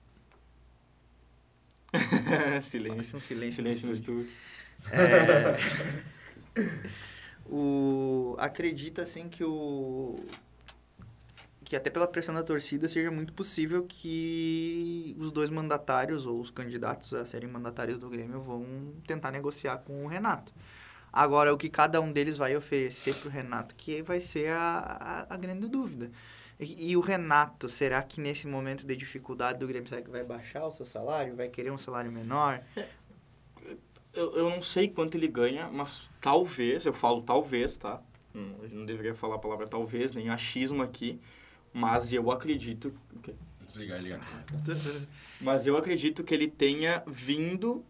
[2.62, 3.16] silêncio.
[3.16, 4.28] Um silêncio, silêncio no estúdio.
[4.90, 5.56] É...
[7.46, 8.36] o...
[8.38, 10.16] Acredito, assim, que o
[11.64, 16.50] que até pela pressão da torcida seja muito possível que os dois mandatários ou os
[16.50, 20.52] candidatos a serem mandatários do Grêmio vão tentar negociar com o Renato.
[21.12, 25.26] Agora, o que cada um deles vai oferecer para o Renato, que vai ser a,
[25.28, 26.10] a, a grande dúvida.
[26.58, 30.24] E, e, o Renato, será que nesse momento de dificuldade do Grêmio, será que vai
[30.24, 31.34] baixar o seu salário?
[31.34, 32.62] Vai querer um salário menor?
[34.12, 38.00] Eu, eu não sei quanto ele ganha, mas talvez, eu falo talvez, tá?
[38.32, 41.20] Hum, eu não deveria falar a palavra talvez, nem achismo aqui
[41.74, 42.94] mas eu acredito.
[43.16, 43.34] Okay.
[43.66, 44.20] Desligar ligar.
[45.40, 47.84] Mas eu acredito que ele tenha vindo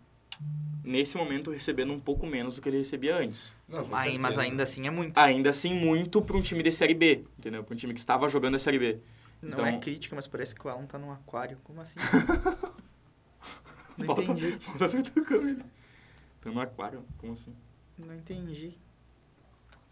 [0.82, 3.52] nesse momento recebendo um pouco menos do que ele recebia antes.
[3.68, 5.16] Não, mas, mas ainda assim é muito.
[5.18, 7.64] Ainda assim muito para um time de série B, entendeu?
[7.64, 8.98] Para um time que estava jogando a série B.
[9.40, 9.66] Não então...
[9.66, 11.58] é crítica, mas parece que o Alan tá num aquário.
[11.64, 11.98] Como assim?
[13.96, 14.58] Não volta, entendi.
[14.66, 15.64] Volta pra tua câmera.
[16.40, 17.04] Tá no aquário?
[17.18, 17.54] Como assim?
[17.96, 18.76] Não entendi.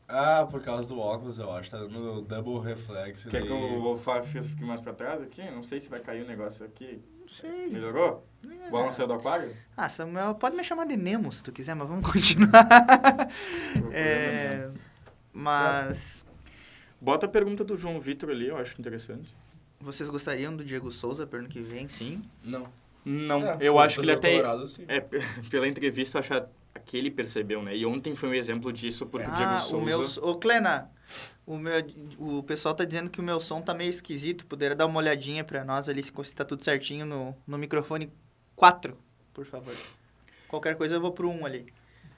[0.08, 1.70] Ah, por causa do óculos, eu acho.
[1.70, 3.28] Tá dando double reflexo.
[3.28, 3.48] Quer daí...
[3.48, 5.42] que eu fiz um mais pra trás aqui?
[5.50, 7.00] Não sei se vai cair o negócio aqui.
[7.20, 7.68] Não sei.
[7.68, 8.26] Melhorou?
[8.46, 8.70] É.
[8.70, 9.56] O Alan saiu do aquário?
[9.76, 13.28] Ah, Samuel, pode me chamar de Nemo se tu quiser, mas vamos continuar.
[13.92, 14.68] é,
[15.32, 16.26] mas...
[17.00, 19.34] Bota a pergunta do João Vitor ali, eu acho interessante.
[19.80, 21.88] Vocês gostariam do Diego Souza para ano que vem?
[21.88, 22.22] Sim?
[22.44, 22.62] Não.
[23.04, 24.36] Não, é, eu acho que ele até...
[24.86, 25.00] É,
[25.50, 26.34] pela entrevista, eu acho
[26.80, 27.76] que ele percebeu, né?
[27.76, 29.76] E ontem foi um exemplo disso, porque ah, o Diego Souza...
[29.76, 30.30] O meu...
[30.30, 30.90] Ô, Clena,
[31.46, 31.74] o, meu,
[32.18, 34.46] o pessoal tá dizendo que o meu som tá meio esquisito.
[34.46, 38.10] Poderia dar uma olhadinha para nós ali, se tá tudo certinho no, no microfone
[38.56, 38.96] 4,
[39.32, 39.74] por favor.
[40.48, 41.66] Qualquer coisa eu vou pro 1 ali.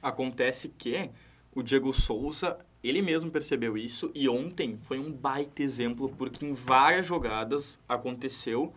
[0.03, 1.11] Acontece que
[1.55, 6.53] o Diego Souza, ele mesmo percebeu isso e ontem foi um baita exemplo, porque em
[6.53, 8.75] várias jogadas aconteceu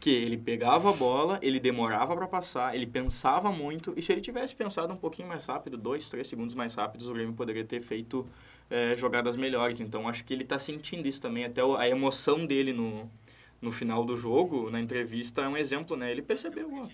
[0.00, 4.20] que ele pegava a bola, ele demorava para passar, ele pensava muito, e se ele
[4.20, 7.80] tivesse pensado um pouquinho mais rápido, dois, três segundos mais rápidos, o Grêmio poderia ter
[7.80, 8.26] feito
[8.70, 9.80] é, jogadas melhores.
[9.80, 13.10] Então, acho que ele está sentindo isso também, até a emoção dele no,
[13.60, 16.10] no final do jogo, na entrevista, é um exemplo, né?
[16.10, 16.88] Ele percebeu, ó.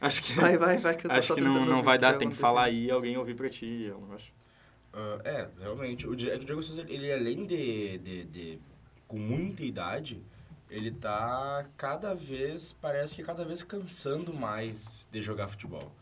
[0.00, 2.28] Acho que, vai, vai, vai, que eu tô Acho que não, não vai dar, tem
[2.28, 4.32] que falar aí e alguém ouvir para ti, eu acho.
[4.94, 6.06] Uh, é, realmente.
[6.06, 8.58] O, é que o Diego Souza, ele além de, de, de
[9.08, 10.22] com muita idade,
[10.70, 15.92] ele tá cada vez, parece que cada vez cansando mais de jogar futebol.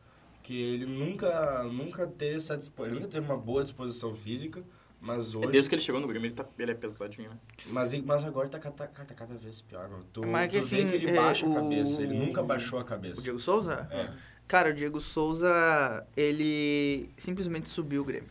[0.42, 4.62] Que ele nunca, nunca teve essa ele nunca teve uma boa disposição física,
[5.00, 5.48] mas é, hoje...
[5.48, 7.36] É desde que ele chegou no Grêmio, ele, tá, ele é pesadinho, né?
[7.66, 10.04] Mas, mas agora tá, tá, tá cada vez pior, mano.
[10.12, 12.84] Tu, mas que, tu assim, que ele baixa é, a cabeça, ele nunca baixou a
[12.84, 13.20] cabeça.
[13.20, 13.88] O Diego Souza?
[13.90, 14.10] É.
[14.46, 18.30] Cara, o Diego Souza, ele simplesmente subiu o Grêmio.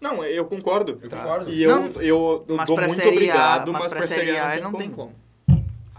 [0.00, 0.98] Não, eu concordo.
[1.02, 1.18] Eu tá.
[1.18, 1.50] concordo.
[1.50, 4.70] E eu, não, eu, eu dou muito obrigado, mas, mas pra, pra Série A, não,
[4.70, 5.25] não tem como.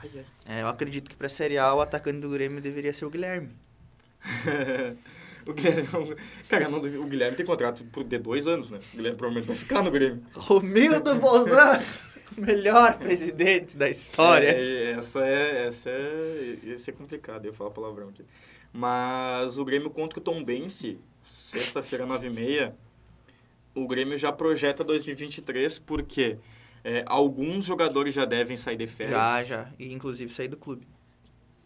[0.02, 0.26] Como.
[0.48, 3.50] É, eu acredito que para Série A o atacante do Grêmio deveria ser o Guilherme.
[5.46, 5.88] o Guilherme,
[6.48, 8.80] cara, não, o Guilherme tem contrato por de dois anos, né?
[8.94, 10.24] O Guilherme provavelmente vai ficar no Grêmio.
[10.34, 11.82] Romildo Bolzan,
[12.38, 14.50] melhor presidente da história.
[14.50, 18.24] É, essa é, essa é, esse é complicado, eu falar palavrão aqui.
[18.74, 22.76] Mas o Grêmio contra o Tom Bense, sexta-feira, nove e meia,
[23.74, 26.38] o Grêmio já projeta 2023, porque quê?
[26.88, 29.17] É, alguns jogadores já devem sair de férias.
[29.17, 29.69] Já, já.
[29.78, 30.88] E inclusive sair do clube.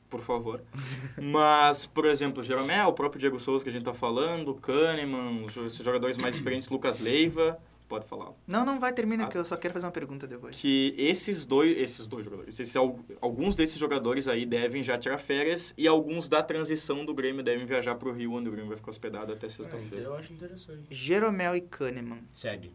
[0.10, 0.64] Por favor.
[1.22, 5.78] Mas, por exemplo, Jeromel, o próprio Diego Souza que a gente tá falando, Kahneman, os
[5.78, 8.32] jogadores mais experientes, Lucas Leiva, pode falar.
[8.48, 10.60] Não, não vai, termina, ah, que eu só quero fazer uma pergunta depois.
[10.60, 15.72] Que esses dois, esses dois jogadores, esses, alguns desses jogadores aí devem já tirar férias
[15.78, 18.78] e alguns da transição do Grêmio devem viajar para o Rio, onde o Grêmio vai
[18.78, 20.06] ficar hospedado até sexta-feira.
[20.06, 20.88] eu acho interessante.
[20.90, 22.24] Jeromel e Kahneman.
[22.34, 22.72] Segue.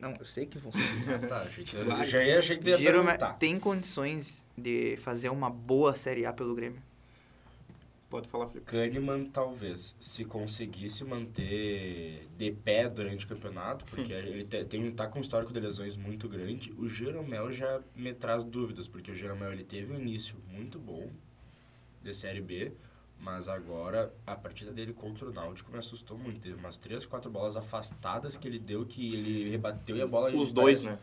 [0.00, 1.18] Não, eu sei que funciona.
[1.26, 5.94] tá, achei que, eu já ia, achei que ia tem condições de fazer uma boa
[5.94, 6.82] Série A pelo Grêmio?
[8.08, 8.70] Pode falar, Felipe.
[8.70, 14.18] Kahneman, talvez, se conseguisse manter de pé durante o campeonato, porque hum.
[14.18, 18.14] ele te, tem, tá com um histórico de lesões muito grande, o Jeromel já me
[18.14, 21.10] traz dúvidas, porque o Jeromel ele teve um início muito bom
[22.00, 22.72] de Série B,
[23.18, 26.40] mas agora, a partida dele contra o Náutico me assustou muito.
[26.40, 30.34] Teve umas três, quatro bolas afastadas que ele deu, que ele rebateu e a bola...
[30.34, 30.98] Os dois, né?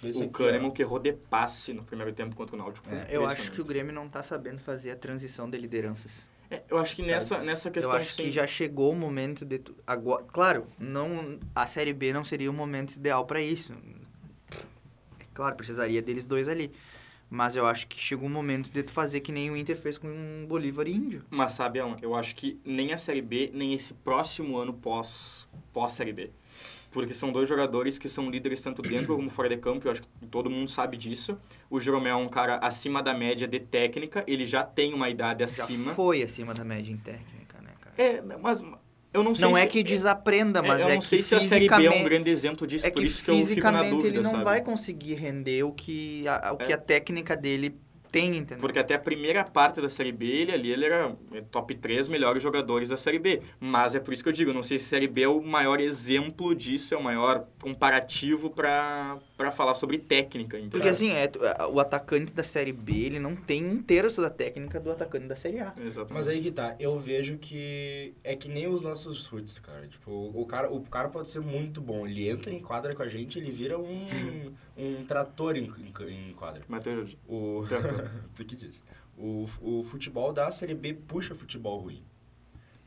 [0.00, 2.88] o Kahneman que errou de passe no primeiro tempo contra o Náutico.
[2.88, 6.28] É, eu acho que o Grêmio não está sabendo fazer a transição de lideranças.
[6.50, 7.92] É, eu acho que nessa, nessa questão...
[7.92, 8.22] Eu acho sim.
[8.22, 9.60] que já chegou o momento de...
[9.86, 13.74] Agora, claro, não, a Série B não seria o momento ideal para isso.
[13.74, 13.98] É
[15.38, 16.72] Claro, precisaria deles dois ali.
[17.30, 19.98] Mas eu acho que chegou o momento de tu fazer que nem o Inter fez
[19.98, 21.24] com o Bolívar Índio.
[21.28, 25.46] Mas sabe, Alan, eu acho que nem a Série B, nem esse próximo ano pós,
[25.72, 26.30] pós Série B.
[26.90, 30.00] Porque são dois jogadores que são líderes tanto dentro como fora de campo, eu acho
[30.02, 31.38] que todo mundo sabe disso.
[31.68, 35.40] O Jeromel é um cara acima da média de técnica, ele já tem uma idade
[35.46, 35.92] Já acima.
[35.92, 37.94] foi acima da média em técnica, né, cara?
[37.98, 38.64] É, mas
[39.12, 41.34] eu não sei Não se, é que desaprenda, mas eu é não que sei se
[41.34, 43.34] a Série B é um fisicamente- grande exemplo disso, É por que isso que eu
[43.34, 44.44] fico na fisicamente dúvida, ele não sabe?
[44.44, 46.74] vai conseguir render o que a, o que É.
[46.74, 47.74] a técnica dele
[48.10, 48.58] tem, entendeu?
[48.58, 52.08] Porque até a primeira parte da Série B, ele ali ele era é, top 3
[52.08, 53.40] melhores jogadores da Série B.
[53.60, 55.42] Mas é por isso que eu digo, não sei se a Série B é o
[55.42, 59.18] maior exemplo disso, é o maior comparativo para
[59.52, 60.56] falar sobre técnica.
[60.56, 60.70] entendeu?
[60.70, 64.30] Porque assim, é, a- o atacante da Série B, ele não tem um terço da
[64.30, 65.72] técnica do atacante da Série A.
[65.78, 66.12] Exatamente.
[66.12, 69.86] Mas aí que tá, eu vejo que é que nem os nossos foots, cara.
[69.86, 72.06] Tipo, o cara, o cara pode ser muito bom.
[72.06, 74.06] Ele entra em quadra com a gente, ele vira um,
[74.78, 76.62] um trator em, em, em quadra.
[76.68, 77.16] Matheus.
[77.28, 77.64] O,
[78.34, 78.82] tu que disse.
[79.16, 82.02] O, o futebol da Série B puxa futebol ruim.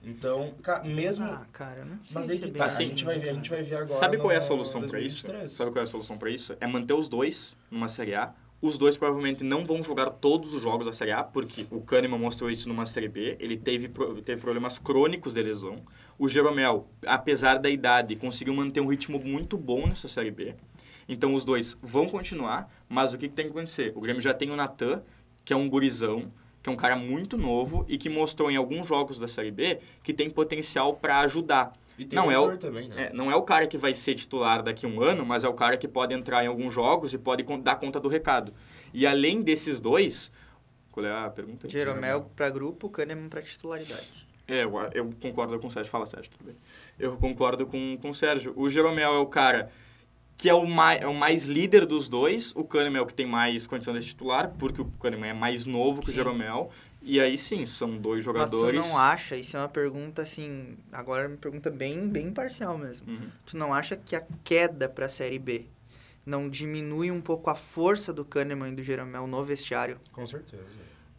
[0.04, 1.26] Então, ca- mesmo...
[1.26, 3.30] Ah, cara, não sei mas se aí é que tá, assim, a gente vai ver,
[3.30, 5.24] a gente vai ver agora Sabe qual é a solução para isso?
[5.28, 5.52] 2023.
[5.52, 6.56] Sabe qual é a solução para isso?
[6.60, 8.34] É manter os dois numa Série A.
[8.60, 12.18] Os dois provavelmente não vão jogar todos os jogos da Série A, porque o Kahneman
[12.20, 13.36] mostrou isso numa Série B.
[13.40, 13.90] Ele teve,
[14.24, 15.84] teve problemas crônicos de lesão.
[16.18, 20.56] O Jeromel, apesar da idade, conseguiu manter um ritmo muito bom nessa Série B.
[21.14, 23.92] Então os dois vão continuar, mas o que, que tem que acontecer?
[23.96, 25.04] O Grêmio já tem o Natan,
[25.44, 26.32] que é um gurizão,
[26.64, 29.80] que é um cara muito novo e que mostrou em alguns jogos da Série B
[30.02, 31.74] que tem potencial para ajudar.
[32.00, 33.08] E tem Não, o é o- também, né?
[33.10, 35.50] É, não é o cara que vai ser titular daqui a um ano, mas é
[35.50, 38.54] o cara que pode entrar em alguns jogos e pode dar conta do recado.
[38.94, 40.32] E além desses dois,
[40.92, 41.68] qual é a pergunta?
[41.68, 41.72] aí?
[41.74, 44.08] Jeromel pra grupo, Kahneman pra titularidade.
[44.48, 45.92] É, eu, eu concordo com o Sérgio.
[45.92, 46.56] Fala, Sérgio, tudo bem.
[46.98, 48.54] Eu concordo com, com o Sérgio.
[48.56, 49.72] O Jeromel é o cara
[50.42, 52.52] que é o, mais, é o mais líder dos dois.
[52.56, 55.68] O Kahneman é o que tem mais condição de titular, porque o Kahneman é mais
[55.68, 56.16] novo que o Sim.
[56.16, 56.72] Jeromel.
[57.00, 58.76] E aí sim, são dois jogadores.
[58.76, 62.30] Mas tu não acha, isso é uma pergunta assim, agora é uma pergunta bem, bem
[62.30, 63.08] imparcial mesmo.
[63.08, 63.30] Uhum.
[63.46, 65.68] Tu não acha que a queda pra Série B
[66.26, 70.00] não diminui um pouco a força do Kahneman e do Jeromel no vestiário?
[70.12, 70.64] Com certeza.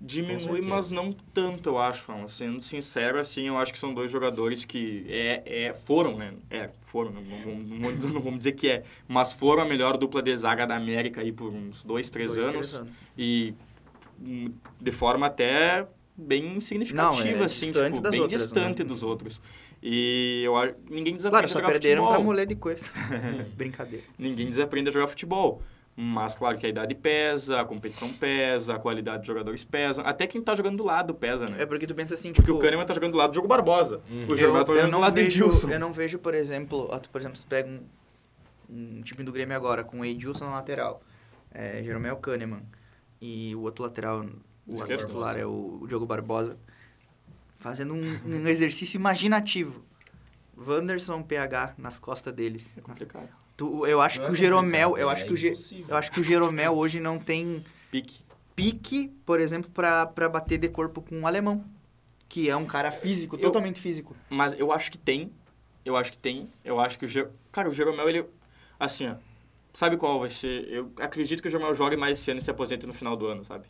[0.04, 2.12] Diminui, mas não tanto, eu acho.
[2.28, 6.34] Sendo sincero, assim, eu acho que são dois jogadores que é, é, foram, né?
[6.50, 9.96] É, foram, não, não, vamos- não não vamos dizer que é, mas foram a melhor
[9.96, 12.92] dupla de zaga da América aí por uns dois, três, Dois, anos, três anos.
[13.16, 13.54] E
[14.20, 15.86] hum, de forma até
[16.16, 18.88] bem significativa, Não, é assim, distante tipo, bem outras, distante né?
[18.88, 19.40] dos outros.
[19.80, 22.14] E eu acho ninguém desaprende Claro, a só jogar perderam futebol.
[22.20, 22.86] pra mulher de coisa.
[23.56, 24.04] Brincadeira.
[24.18, 25.62] Ninguém desaprende a jogar futebol.
[25.94, 30.00] Mas, claro que a idade pesa, a competição pesa, a qualidade dos jogadores pesa.
[30.02, 31.62] Até quem tá jogando do lado pesa, né?
[31.62, 32.58] É porque tu pensa assim, Porque tipo...
[32.58, 34.00] o Kahneman tá jogando do lado do Diogo Barbosa.
[34.10, 34.26] Hum.
[34.26, 35.68] O eu, Jeromel tá eu jogando do não lado do vejo, Edilson.
[35.68, 37.80] eu não vejo, por exemplo, tu, por exemplo, você pega um,
[38.70, 41.02] um time do Grêmio agora com o Edilson na lateral,
[41.52, 42.62] é, Jeromel Kahneman
[43.20, 44.24] e o outro lateral,
[44.66, 46.56] o titular é o, o Diogo Barbosa,
[47.56, 49.84] fazendo um, um exercício imaginativo.
[50.56, 52.76] Wanderson PH nas costas deles.
[52.76, 53.41] É complicado.
[53.56, 55.86] Tu- eu acho Não que é o Jeromel, eu é acho que o, Ge- impossível.
[55.88, 58.20] eu acho que o Jeromel hoje não tem Pique.
[58.56, 61.64] pique, por exemplo, pra pra bater de corpo com o alemão,
[62.28, 64.16] que é um cara físico, Eu- totalmente físico.
[64.30, 65.30] Mas eu acho que tem.
[65.84, 66.48] Eu acho que tem.
[66.64, 67.28] Eu acho que o Jer...
[67.50, 68.24] Cara, o Jeromel, ele...
[68.78, 69.16] Assim, ó.
[69.72, 70.66] Sabe qual vai ser?
[70.68, 73.26] Eu acredito que o Jeromel jogue mais esse ano e se aposente no final do
[73.26, 73.66] ano, sabe?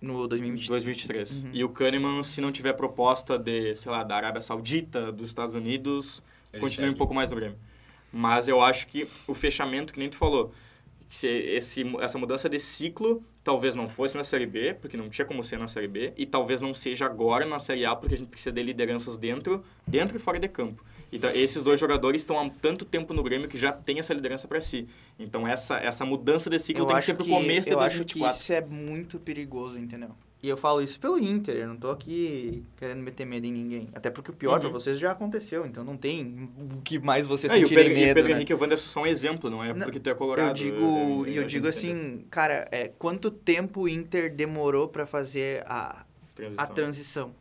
[0.00, 0.68] No 2023.
[0.68, 1.44] 2023.
[1.44, 1.50] Uhum.
[1.52, 5.54] E o Kahneman, se não tiver proposta de, sei lá, da Arábia Saudita, dos Estados
[5.54, 6.98] Unidos, Ele continue um segue.
[6.98, 7.56] pouco mais no Grêmio.
[8.12, 10.52] Mas eu acho que o fechamento, que nem tu falou,
[11.08, 15.24] se esse, essa mudança de ciclo talvez não fosse na Série B, porque não tinha
[15.24, 18.18] como ser na Série B, e talvez não seja agora na Série A, porque a
[18.18, 20.84] gente precisa de lideranças dentro, dentro e fora de campo.
[21.12, 24.48] Então, esses dois jogadores estão há tanto tempo no Grêmio que já tem essa liderança
[24.48, 24.88] para si.
[25.18, 28.04] Então, essa, essa mudança de ciclo eu tem que ser pro começo de eu acho
[28.04, 28.40] que 2024.
[28.40, 30.10] isso é muito perigoso, entendeu?
[30.42, 33.88] E eu falo isso pelo Inter, eu não tô aqui querendo meter medo em ninguém.
[33.94, 34.60] Até porque o pior Uhum.
[34.60, 37.92] pra vocês já aconteceu, então não tem o que mais você É, o sentirem Pedro,
[37.92, 38.36] e o medo, Pedro né?
[38.38, 40.48] Henrique e o Wanderson são um exemplo, não é Não, porque tu é colorado.
[40.48, 45.62] Eu digo, eu a digo assim, cara, é, quanto tempo o Inter demorou pra fazer
[45.64, 46.64] a, Transição.
[46.64, 47.34] a transição?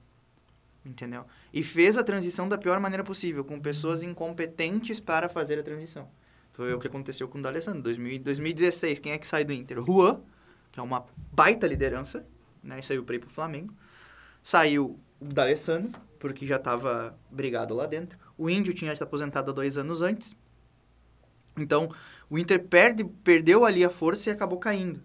[0.85, 1.25] Entendeu?
[1.53, 6.07] E fez a transição da pior maneira possível, com pessoas incompetentes para fazer a transição.
[6.53, 7.81] Foi o que aconteceu com o D'Alessandro.
[7.81, 9.83] 2000 2016, quem é que sai do Inter?
[9.85, 10.19] Juan,
[10.71, 12.23] que é uma baita liderança,
[12.63, 12.79] né?
[12.79, 13.73] E saiu para ir pro Flamengo.
[14.41, 18.17] Saiu o D'Alessandro, porque já estava brigado lá dentro.
[18.37, 20.35] O Índio tinha se aposentado dois anos antes.
[21.57, 21.89] Então,
[22.29, 25.01] o Inter perde, perdeu ali a força e acabou caindo.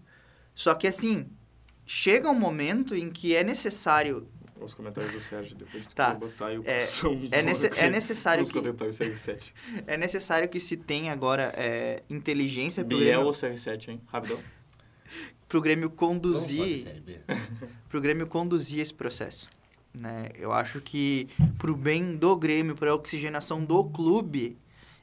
[0.54, 1.26] Só que assim,
[1.84, 6.14] chega um momento em que é necessário Os comentários do Sérgio, depois tu Tá.
[6.14, 6.80] botar aí o É-
[7.30, 9.52] É, nesse- é necessário que, comentários CR7.
[9.86, 14.00] é necessário que se tenha agora é, inteligência Biel ou CR7, hein?
[14.06, 14.38] Rapidão.
[15.48, 16.86] pro Grêmio conduzir
[17.88, 19.48] pro Grêmio conduzir esse processo.
[19.94, 20.28] Né?
[20.34, 24.56] Eu acho que pro bem do Grêmio, para a oxigenação do clube,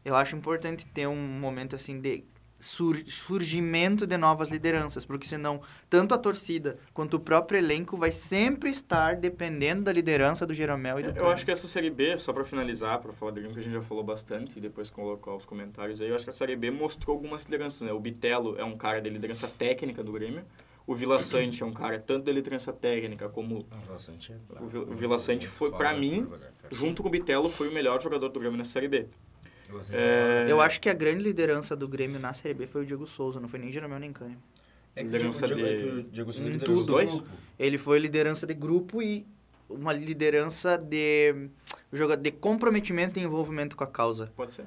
[0.06, 2.24] eu acho importante ter um momento assim de
[2.64, 8.12] sur- surgimento de novas lideranças, porque senão tanto a torcida quanto o próprio elenco vai
[8.12, 12.18] sempre estar dependendo da liderança do Jeromel e do Eu acho que essa Série B,
[12.18, 14.90] só pra finalizar, pra falar do Grêmio, que a gente já falou bastante, e depois
[14.90, 17.92] colocar os comentários aí, eu acho que a Série B mostrou algumas lideranças, né?
[17.94, 20.44] O Bitelo é um cara de liderança técnica do Grêmio,
[20.86, 24.34] o Vila Sante é um cara tanto de liderança técnica como Não, o Vila Sante
[24.34, 24.36] é.
[24.62, 26.38] O Vila- Muito Vila Sante foi, da mim, né,
[26.72, 29.08] junto com o Bitelo, foi o melhor jogador do Grêmio na Série B.
[29.82, 30.46] Sante É.
[30.50, 33.40] Eu acho que a grande liderança do Grêmio na Série B foi o Diego Souza,
[33.40, 34.38] não foi nem Jeromel nem Kahneman.
[34.96, 36.82] É que o liderança Diego- é de- que o Diego Souza Em tudo.
[36.82, 37.24] do Dois?
[37.58, 39.26] Ele foi liderança de grupo e
[39.70, 41.50] uma liderança de,
[42.22, 44.32] de comprometimento e envolvimento com a causa.
[44.36, 44.66] Pode ser.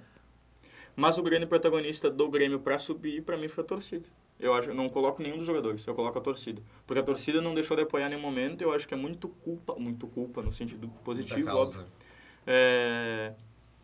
[0.97, 4.09] Mas o grande protagonista do Grêmio pra subir, pra mim, foi a torcida.
[4.41, 6.61] Eu acho, eu não coloco nenhum dos jogadores, eu coloco a torcida.
[6.87, 9.29] Porque a torcida não deixou de apoiar em nenhum momento, eu acho que é muito
[9.29, 11.79] culpa, muito culpa no sentido positivo, causa.
[11.79, 11.93] óbvio.
[12.47, 13.33] É,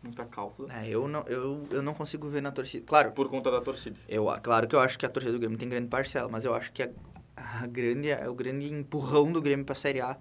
[0.03, 0.71] muita causa.
[0.71, 2.85] É, eu, não, eu, eu não consigo ver na torcida.
[2.85, 3.99] Claro, Por conta da torcida.
[4.07, 6.53] eu, claro que eu acho que a torcida do Grêmio tem grande parcela, mas eu
[6.53, 6.89] acho que a,
[7.35, 10.17] a grande, o grande empurrão do Grêmio pra Série A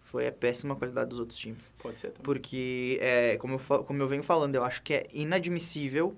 [0.00, 1.70] foi a péssima qualidade dos outros times.
[1.78, 2.22] Pode ser também.
[2.22, 6.16] Porque, é, como, eu, como eu venho falando, eu acho que é inadmissível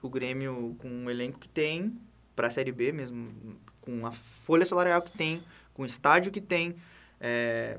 [0.00, 1.98] o Grêmio, com o elenco que tem,
[2.34, 5.42] para a Série B mesmo, com a folha salarial que tem,
[5.74, 6.76] com o estádio que tem,
[7.20, 7.78] é,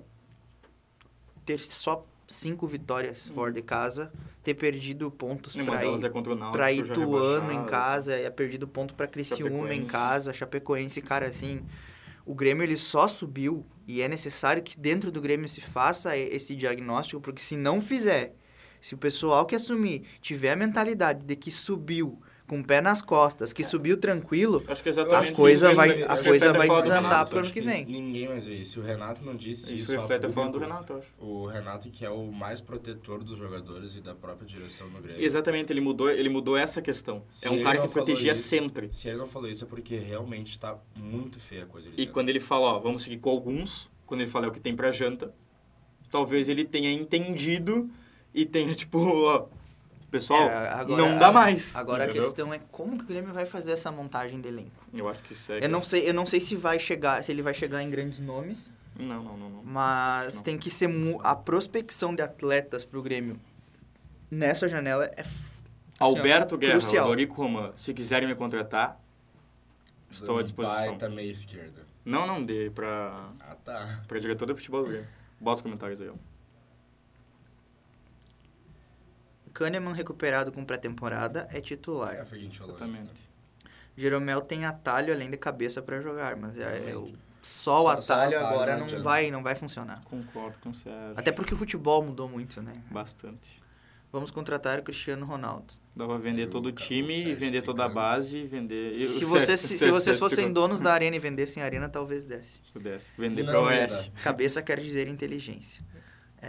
[1.45, 4.11] ter só cinco vitórias fora de casa,
[4.43, 8.67] ter perdido pontos para é contra o Náutico, para já Ituano em casa, é perdido
[8.67, 11.61] ponto para Criciúma em casa, Chapecoense, cara, assim,
[12.25, 16.55] o Grêmio ele só subiu e é necessário que dentro do Grêmio se faça esse
[16.55, 18.35] diagnóstico, porque se não fizer,
[18.81, 23.01] se o pessoal que assumir tiver a mentalidade de que subiu com o pé nas
[23.01, 25.75] costas, que subiu tranquilo, Acho que é exatamente A coisa isso.
[25.75, 27.85] vai- a coisa reflete vai desandar pro ano que vem.
[27.85, 28.71] Ninguém mais vê isso.
[28.71, 31.07] Se o Renato não disse Isso isso, a reflete falando do Renato, eu acho.
[31.19, 35.21] O Renato, que é o mais protetor dos jogadores e da própria direção do Grêmio.
[35.21, 37.21] Exatamente, ele mudou, ele mudou essa questão.
[37.29, 38.87] Se é um cara que protegia isso- sempre.
[38.93, 41.97] Se ele não falou isso é porque realmente tá muito feia a coisa ali E
[41.99, 42.13] dentro.
[42.13, 44.73] quando ele fala, ó, vamos seguir com alguns, quando ele fala é o que tem
[44.73, 45.33] pra janta,
[46.09, 47.89] talvez ele tenha entendido
[48.33, 49.47] e tenha, tipo, ó,
[50.11, 51.75] pessoal, É, agora- não dá mais.
[51.75, 52.21] Agora entendeu?
[52.23, 54.71] a questão é como que o Grêmio vai fazer essa montagem de elenco.
[54.93, 55.63] Eu acho que isso é...
[55.63, 58.19] Eu não sei, eu não sei se vai chegar, se ele vai chegar em grandes
[58.19, 59.49] nomes, Não, não, não.
[59.49, 59.63] não.
[59.63, 60.41] Mas Não.
[60.43, 63.39] tem que ser mu- a prospecção de atletas pro Grêmio
[64.31, 65.47] nessa janela é f-
[65.99, 67.15] Alberto assim, ó, Guerra, crucial.
[67.31, 68.99] Roman, se quiserem me contratar,
[70.11, 70.89] estou à disposição.
[70.89, 71.85] Baita meia esquerda.
[72.05, 73.99] Não, não, dê pra, Ah, tá.
[74.07, 75.07] pra diretor do futebol do Grêmio.
[75.39, 76.13] Bota os comentários aí, ó.
[79.57, 82.15] Kahneman recuperado com pré-temporada é titular.
[82.15, 82.93] É, foi a gente falou antes, né?
[82.93, 83.29] Exatamente.
[83.95, 87.85] Jeromel tem atalho além de cabeça para jogar, mas é, é o- Só- só o
[87.85, 90.01] o atalho atalho agora não não vai, não vai funcionar.
[90.05, 91.13] Concordo com o Sérgio.
[91.15, 92.73] Até porque o futebol mudou muito, né?
[92.91, 93.61] Bastante.
[94.11, 95.73] Vamos contratar o Cristiano Ronaldo.
[95.95, 98.93] Dá pra vender Eu, todo o o time, Sérgio vender toda a base, vender...
[98.99, 101.63] e o Se, Sérgio- vocês, se, se vocês Sérgio fossem donos da arena e vendessem
[101.63, 102.59] a arena, talvez desse.
[102.63, 103.11] Se pudesse.
[103.17, 104.11] Vender não ia OS.
[104.23, 105.83] Cabeça quer dizer inteligência.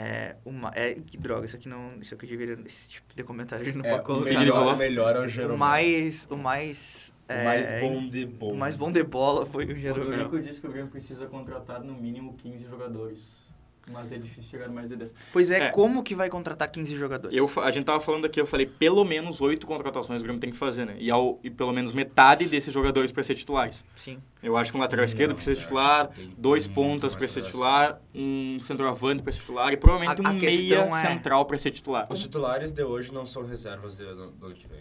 [0.00, 1.98] É, uma, é, que droga, isso aqui não.
[2.00, 2.56] Isso aqui deveria.
[2.64, 4.30] Esse tipo de comentário não É, pode o colocar.
[4.30, 5.56] Ele melhor, o melhor é o O Jeromel.
[5.56, 6.28] mais.
[6.30, 7.12] O mais.
[7.28, 8.52] O é, mais bom de bom.
[8.52, 10.10] O mais bom de bola foi o O Jeromel.
[10.28, 13.47] Dorico disse que o Grêmio precisa contratar no mínimo 15 jogadores.
[13.90, 15.14] Mas é difícil chegar a mais de 10.
[15.32, 15.70] Pois é, É.
[15.70, 17.36] como que vai contratar 15 jogadores?
[17.36, 20.50] Eu, a gente tava falando aqui, eu falei pelo menos oito contratações o Grêmio tem
[20.50, 20.96] que fazer, né?
[20.98, 23.84] E, ao, e pelo menos metade desses jogadores para ser titulares.
[23.96, 24.18] Sim.
[24.42, 28.00] Eu acho que um lateral esquerdo precisa eu ser titular, dois pontas para ser titular,
[28.14, 31.58] um centroavante para ser titular e provavelmente A- a um meia questão é- central para
[31.58, 32.06] ser titular.
[32.10, 34.80] Os titulares de hoje não são reservas do ano que vem.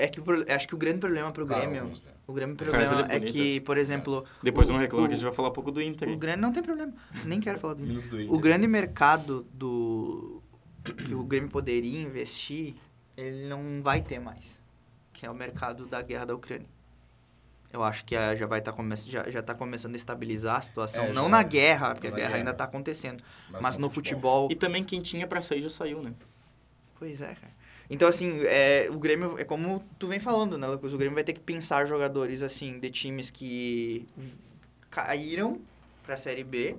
[0.00, 1.82] É que o acho que o grande problema pro Claro, Grêmio.
[1.82, 2.10] alguns, né?
[2.26, 4.24] O grande problema é que, por exemplo.
[4.42, 6.08] Depois o- não reclama o- que a gente vai falar um pouco do Inter.
[6.08, 6.16] O?
[6.16, 6.92] Grêmio não tem problema.
[7.24, 8.02] Nem quero falar do Inter.
[8.08, 8.38] Do O Inter.
[8.40, 10.42] grande mercado do
[11.06, 12.74] que o Grêmio poderia investir,
[13.16, 14.60] ele não vai ter mais,
[15.12, 16.66] que é o mercado da guerra da Ucrânia.
[17.72, 18.74] Eu acho que ah, já vai estar
[19.06, 22.10] já, já tá começando a estabilizar a situação, É, não já- na guerra, porque a
[22.10, 22.36] guerra guerra.
[22.38, 23.22] ainda está acontecendo,
[23.60, 24.48] mas, no futebol.
[24.50, 26.12] E também quem tinha para sair já saiu, né?
[26.98, 27.52] Pois é, cara.
[27.90, 30.92] Então, assim, é, o Grêmio, é como tu vem falando, né, Lucas?
[30.92, 34.06] O Grêmio vai ter que pensar jogadores, assim, de times que
[34.90, 35.60] caíram
[36.02, 36.76] pra Série B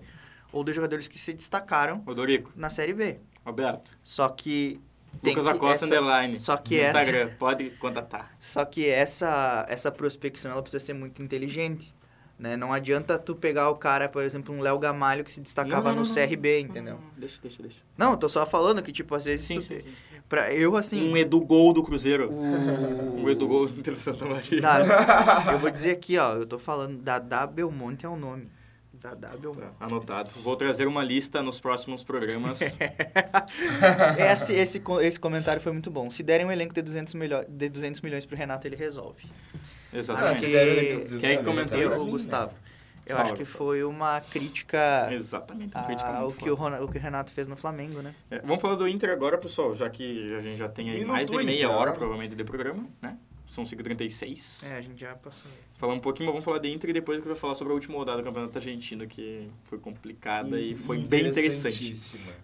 [0.51, 3.19] ou de jogadores que se destacaram Rodorico, na Série B.
[3.45, 4.79] Roberto, Só que
[5.21, 6.35] tem Lucas Acosta essa, Underline.
[6.35, 8.33] só que no essa- Instagram, pode contatar.
[8.39, 11.93] Só que essa essa prospecção ela precisa ser muito inteligente,
[12.39, 12.57] Né?
[12.57, 15.97] Não adianta tu pegar o cara, por exemplo, um Léo Gamalho que se destacava Não,
[15.97, 16.99] não, no não, CRB, entendeu?
[17.15, 17.77] Deixa, deixa, deixa.
[17.95, 19.93] Não, eu tô só falando que, tipo, às vezes Sim, tu- sim, sim.
[20.31, 21.11] Pra, eu, assim...
[21.11, 22.31] Um Edu Gol do Cruzeiro.
[22.31, 23.21] o...
[23.21, 24.61] Um Edu Gol do Santa Maria.
[24.61, 28.47] Da- eu vou dizer aqui, ó, eu tô falando, Dadá Belmonte é o nome.
[28.93, 29.67] Dadá Belmonte.
[29.77, 30.29] Tá, anotado.
[30.41, 32.61] Vou trazer uma lista nos próximos programas.
[34.31, 36.09] Esse, esse, esse comentário foi muito bom.
[36.09, 39.25] Se derem um elenco de 200, milho, de 200 milhões pro Renato, ele resolve.
[39.53, 40.39] Ah, Exatamente.
[40.39, 41.77] se Aqui- der o elenco de 200 Quem milhões, comentou?
[41.77, 42.51] Eu, o Gustavo.
[42.53, 42.70] né?
[43.11, 45.75] Eu acho que foi uma crítica Exatamente.
[45.75, 46.59] uma crítica ao que o, forte.
[46.59, 48.13] Rona- o que o Renato fez no Flamengo, né?
[48.29, 51.11] É, vamos falar do Inter agora, pessoal, já que a gente já tem aí Minuto
[51.13, 51.69] mais de meia Inter.
[51.69, 53.17] hora, provavelmente, de programa, né?
[53.47, 54.71] São 5h36.
[54.71, 55.51] É, a gente já passou.
[55.77, 57.75] Falar um pouquinho, mas vamos falar de Inter e depois eu vou falar sobre a
[57.75, 61.93] última rodada do Campeonato Argentino, que foi complicada e foi bem interessante.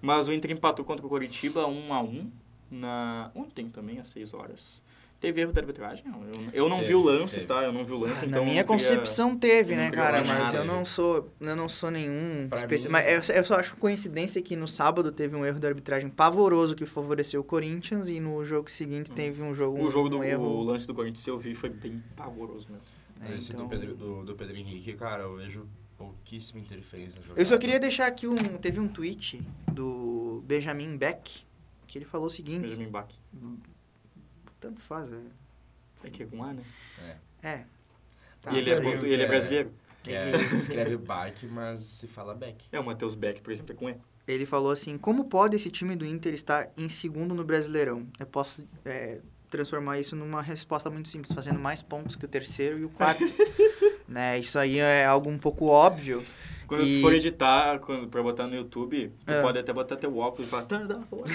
[0.01, 2.31] Mas o Inter empatou contra o Coritiba 1 a 1
[2.69, 4.83] na ontem também, às 6 horas.
[5.19, 6.05] Teve erro da arbitragem?
[6.05, 7.47] Não, eu, eu não vi o Teve, lance, teve.
[7.47, 7.63] tá?
[7.63, 9.89] Eu não vi o lance, Ah, então Na minha eu não queria- concepção teve, né,
[9.89, 10.19] cara?
[10.19, 10.57] Mas nada.
[10.59, 12.49] eu não sou, eu não sou nenhum mim-
[12.91, 16.75] Mas eu, eu só acho coincidência que no sábado teve um erro de arbitragem pavoroso
[16.75, 20.19] que favoreceu o Corinthians e no jogo seguinte teve um jogo O jogo do um
[20.19, 20.61] o erro.
[20.63, 22.85] lance do Corinthians eu vi foi bem pavoroso mesmo.
[23.19, 25.65] né, Esse então- do, Pedro, do, do Pedro Henrique, cara, eu vejo
[25.97, 27.19] pouquíssima interferência.
[27.35, 28.35] Eu só queria deixar aqui um.
[28.35, 29.41] Teve um tweet
[29.73, 31.43] do Benjamin Beck
[31.87, 32.61] que ele falou o seguinte.
[32.67, 33.07] Benjamin Bach.
[34.59, 35.31] Tanto faz, velho.
[36.03, 36.63] É que é com A, né?
[37.43, 37.47] É.
[37.47, 37.63] É.
[38.41, 39.71] Tá, e ele é, portu- ele é é- brasileiro?
[40.03, 42.65] Que é, escreve back, mas se fala back.
[42.71, 43.95] É, o Matheus Beck, por exemplo, é com E.
[44.27, 48.07] Ele falou assim: como pode esse time do Inter estar em segundo no Brasileirão?
[48.19, 52.77] Eu posso é, transformar isso numa resposta muito simples, fazendo mais pontos que o terceiro
[52.79, 53.23] e o quarto.
[54.07, 54.39] né?
[54.39, 56.23] Isso aí é algo um pouco óbvio.
[56.67, 59.41] Quando E- tu for editar, quando, pra botar no YouTube, tu É.
[59.41, 60.63] pode até botar teu óculos e falar...
[60.63, 61.29] "Tá, dá uma foto."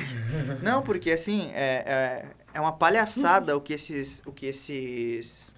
[0.62, 5.55] Não, porque assim, é, é, é uma palhaçada o que esses, o que esses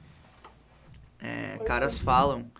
[1.21, 2.51] é, caras falam.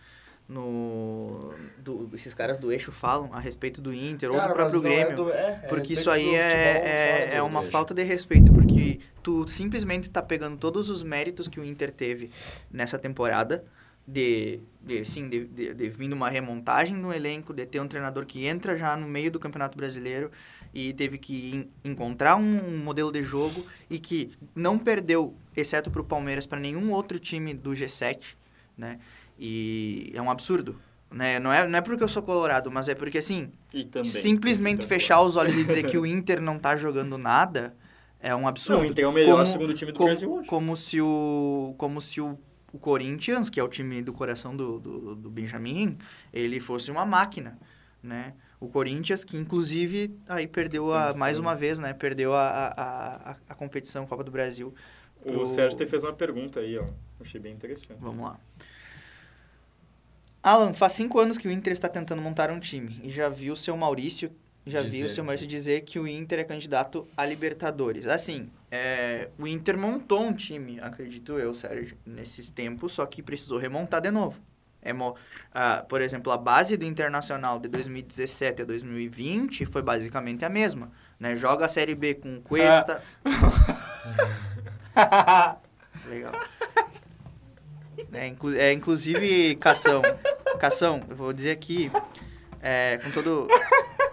[0.47, 5.27] No, do, esses caras do eixo falam a respeito do Inter ou do próprio Grêmio.
[5.71, 10.59] Porque isso aí é, é, é uma falta de respeito, porque tu simplesmente tá pegando
[10.59, 12.31] todos os méritos que o Inter teve
[12.71, 13.65] nessa temporada,
[14.07, 18.27] de, de sim, de, de, de vindo uma remontagem no elenco, de ter um treinador
[18.27, 20.31] que entra já no meio do Campeonato Brasileiro
[20.75, 26.01] e teve que en- encontrar um, modelo de jogo e que não perdeu, exceto para
[26.01, 28.35] o Palmeiras, para nenhum outro time do G7,
[28.77, 28.99] né?
[29.39, 30.79] E é um absurdo.
[31.11, 31.39] Né?
[31.39, 33.51] Não, é, não é porque eu sou colorado, mas é porque, assim,
[33.93, 34.05] também.
[34.11, 37.75] simplesmente fechar os olhos e dizer que o Inter não tá jogando nada
[38.19, 38.79] é um absurdo.
[38.81, 40.49] Não, o Inter é o melhor Como- segundo time do como, Brasil hoje.
[40.49, 42.37] como se o como se o,
[42.73, 45.99] o Corinthians, que é o time do coração do, do, do Benjamin,
[46.33, 47.57] ele fosse uma máquina,
[48.03, 48.35] né?
[48.65, 51.93] O Corinthians, que inclusive aí perdeu a, mais uma vez, né?
[51.93, 54.75] Perdeu a, a, a, a competição Copa do Brasil.
[55.25, 56.87] O pro- Sérgio te fez uma pergunta aí, ó.
[57.21, 57.99] Achei bem interessante.
[58.01, 58.39] Vamos lá.
[60.43, 63.55] Alan, faz cinco anos que o Inter está tentando montar um time e já viu
[63.55, 64.31] o seu Maurício,
[64.67, 68.07] já Dizer viu o seu que- Maurício dizer que o Inter é candidato a Libertadores.
[68.07, 73.59] Assim, é, o Inter montou um time, acredito eu, Sérgio, nesses tempos, só que precisou
[73.59, 74.39] remontar de novo.
[74.85, 75.17] É, mo-
[75.53, 80.91] ah, por exemplo, a base do Internacional de 2017 a 2020 foi basicamente a mesma.
[81.19, 81.35] Né?
[81.37, 83.03] Joga a Série B com Cuesta.
[86.09, 86.33] Legal.
[88.13, 90.03] É, inclu- é, inclusive, Cação.
[90.59, 91.91] Cação, eu vou dizer aqui,
[92.63, 93.49] é, com todo...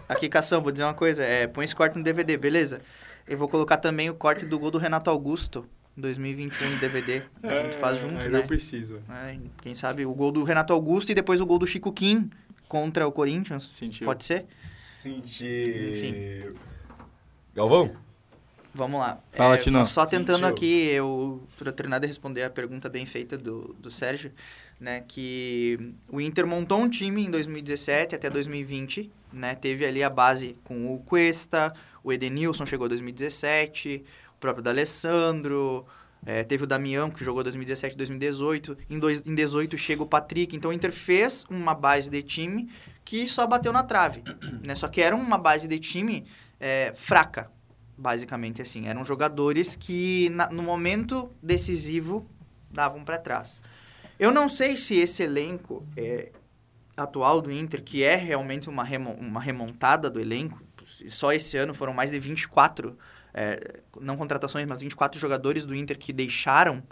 [0.10, 1.24] Aqui, Cação, vou dizer uma coisa.
[1.24, 2.82] É, põe esse corte no DVD, beleza?
[3.28, 5.66] Eu vou colocar também o corte do gol do Renato Augusto,
[5.98, 7.24] 2021 no DVD.
[7.44, 8.40] A gente faz junto, aí né?
[8.40, 9.02] Eu preciso.
[9.10, 12.30] É, quem sabe o gol do Renato Augusto e depois o gol do Chico Kim
[12.68, 13.70] contra o Corinthians.
[13.74, 14.06] Sentiu.
[14.06, 14.46] Pode ser?
[14.96, 16.48] Senti.
[17.54, 17.92] Galvão?
[18.74, 19.20] Vamos lá.
[19.34, 19.86] Fala, É.
[19.86, 20.56] Só tentando Sentiu.
[20.56, 24.32] aqui, eu para terminar de responder a pergunta bem feita do, do Sérgio,
[24.80, 30.10] né, que o Inter montou um time em 2017 até 2020, né, teve ali a
[30.10, 34.04] base com o Cuesta, o Edenilson chegou em 2017,
[34.42, 35.86] próprio D'Alessandro,
[36.26, 40.06] é, teve o Damião que jogou 2017 e 2018, em, dois, em 18 chega o
[40.06, 42.70] Patrick, então o Inter fez uma base de time
[43.06, 44.24] que só bateu na trave,
[44.66, 46.26] né, só que era uma base de time
[46.60, 47.50] é, fraca,
[47.98, 48.88] basicamente assim.
[48.88, 52.28] Eram jogadores que na- no momento decisivo
[52.70, 53.62] davam para trás.
[54.20, 56.32] Eu não sei se esse elenco é,
[56.96, 60.62] atual do Inter, que é realmente uma, remo- uma remontada do elenco,
[61.10, 62.96] só esse ano foram mais de 24,
[63.34, 66.84] é, não contratações, mas 24 jogadores do Inter que deixaram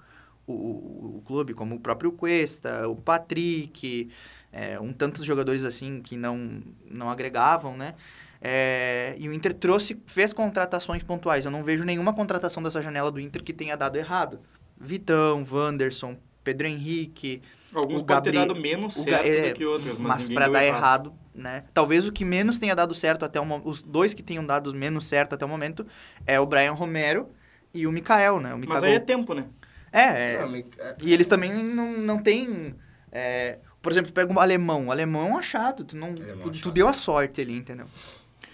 [0.48, 4.10] o, o- o clube, como o próprio Cuesta, o Patrick,
[4.52, 7.96] é, um tantos jogadores assim que não, não agregavam, né?
[8.42, 11.44] É, e o Inter trouxe, fez contratações pontuais.
[11.46, 14.40] Eu não vejo nenhuma contratação dessa janela do Inter que tenha dado errado.
[14.80, 17.42] Vitão, Wanderson, Pedro Henrique,
[17.74, 20.66] Alguns o podem ter dado menos certo é, do que outros, mas, mas para dar
[20.66, 21.14] errado.
[21.36, 21.64] né?
[21.74, 24.74] Talvez o que menos tenha dado certo até o momento, os dois que tenham dado
[24.74, 25.86] menos certo até o momento
[26.26, 27.30] é o Brian Romero
[27.74, 28.50] e o Mikael, né?
[28.54, 28.84] O Mas Mikael.
[28.84, 29.46] aí é tempo, né?
[29.92, 32.74] é, é, Não, é- E eles também não, não têm.
[33.12, 34.88] é, por exemplo, pega um alemão.
[34.88, 35.84] O alemão é um achado.
[35.84, 36.72] Tu, não, Alemão tu, tu achado.
[36.72, 37.86] deu a sorte ali, entendeu?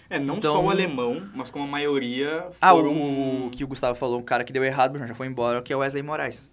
[0.09, 2.93] É, não Então- só o alemão, mas como a maioria Ah, foram...
[2.93, 5.73] o, o que o Gustavo falou, o cara que deu errado já foi embora, que
[5.73, 6.51] é o Wesley Moraes.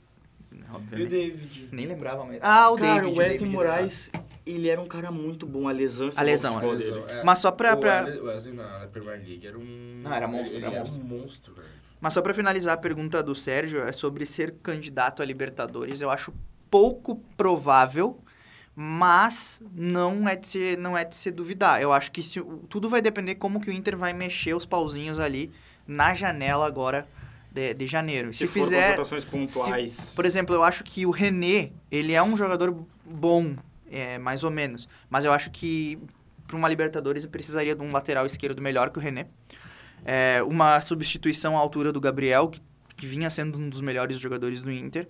[0.92, 1.08] E o.
[1.08, 1.68] David?
[1.72, 2.38] Nem lembrava mais.
[2.42, 3.06] Ah, o Cara, David.
[3.06, 4.12] o Wesley David Moraes,
[4.46, 5.68] ele era um cara muito bom.
[5.68, 6.10] A lesão...
[6.16, 6.62] A lesão, a.
[6.72, 7.22] Lesão, é.
[7.24, 10.00] Mas só pra- O pra- Wesley- na, Premier League era um...
[10.02, 11.00] Não, era monstro, Ele era era monstro.
[11.00, 11.68] um monstro, velho.
[12.00, 16.00] Mas só pra finalizar a pergunta do Sérgio, é sobre ser candidato a Libertadores.
[16.00, 16.32] Eu acho
[16.68, 18.18] pouco provável,
[18.74, 21.80] mas não é de se, não é de se duvidar.
[21.80, 25.18] Eu acho que se, tudo vai depender como que o Inter vai mexer os pauzinhos
[25.20, 25.52] ali
[25.86, 27.06] na janela agora
[27.52, 28.32] de, de janeiro.
[28.32, 30.12] Se, Se, for fizer, contratações pontuais...
[30.14, 32.74] por exemplo, eu acho que o René, ele é um jogador
[33.04, 33.54] bom,
[33.90, 34.88] é, mais ou menos.
[35.10, 35.98] Mas eu acho que
[36.46, 39.26] para uma Libertadores precisaria de um lateral esquerdo melhor que o René.
[40.04, 42.60] É, uma substituição à altura do Gabriel, que,
[42.96, 45.08] que vinha sendo um dos melhores jogadores do Inter.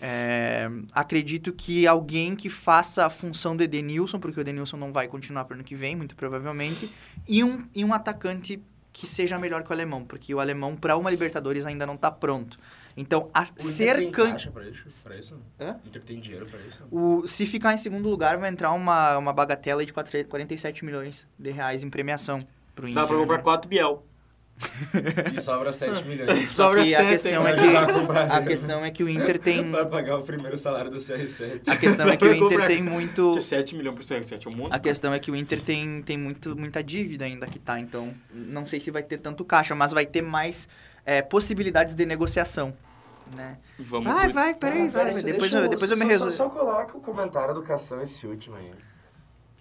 [0.00, 5.06] É, acredito que alguém que faça a função do Edenilson, porque o Edenilson não vai
[5.06, 6.90] continuar para ano que vem, muito provavelmente,
[7.28, 8.62] e um, e um atacante
[8.94, 12.12] que seja melhor que o alemão, porque o alemão para uma Libertadores ainda não está
[12.12, 12.56] pronto.
[12.96, 14.30] Então, a O ser tem can...
[14.30, 15.34] caixa pra isso?
[15.60, 15.80] Hã?
[15.84, 16.84] O Inter tem dinheiro pra isso?
[16.92, 21.26] O, se ficar em segundo lugar, vai entrar uma, uma bagatela de 4 47 milhões
[21.36, 23.02] de reais em premiação pro Inter.
[23.02, 23.42] Dá pra comprar né?
[23.42, 24.06] quatro Biel.
[25.34, 26.48] E sobra 7 milhões.
[26.48, 29.38] Só Sobra que a sete, questão, é o que, a questão é que o Inter
[29.38, 29.68] tem...
[29.70, 31.62] Pra pagar o primeiro salário do CR7.
[31.66, 33.30] A questão é que o Inter tem muito...
[33.30, 34.72] Tinha 7 milhões pro CR7, é um monte.
[34.74, 38.14] A questão é que o Inter tem, tem muito, muita dívida ainda que tá, então
[38.32, 40.68] não sei se vai ter tanto caixa, mas vai ter mais
[41.04, 42.74] é, possibilidades de negociação,
[43.34, 43.58] né?
[43.78, 46.32] Vamos Vai, vai, peraí, vai, depois, eu, depois eu me resolvo.
[46.32, 48.70] Só, só coloca o comentário do Cação esse último aí.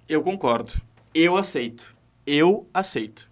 [0.08, 0.74] Eu concordo.
[1.14, 1.96] Eu aceito.
[2.26, 3.30] Eu aceito.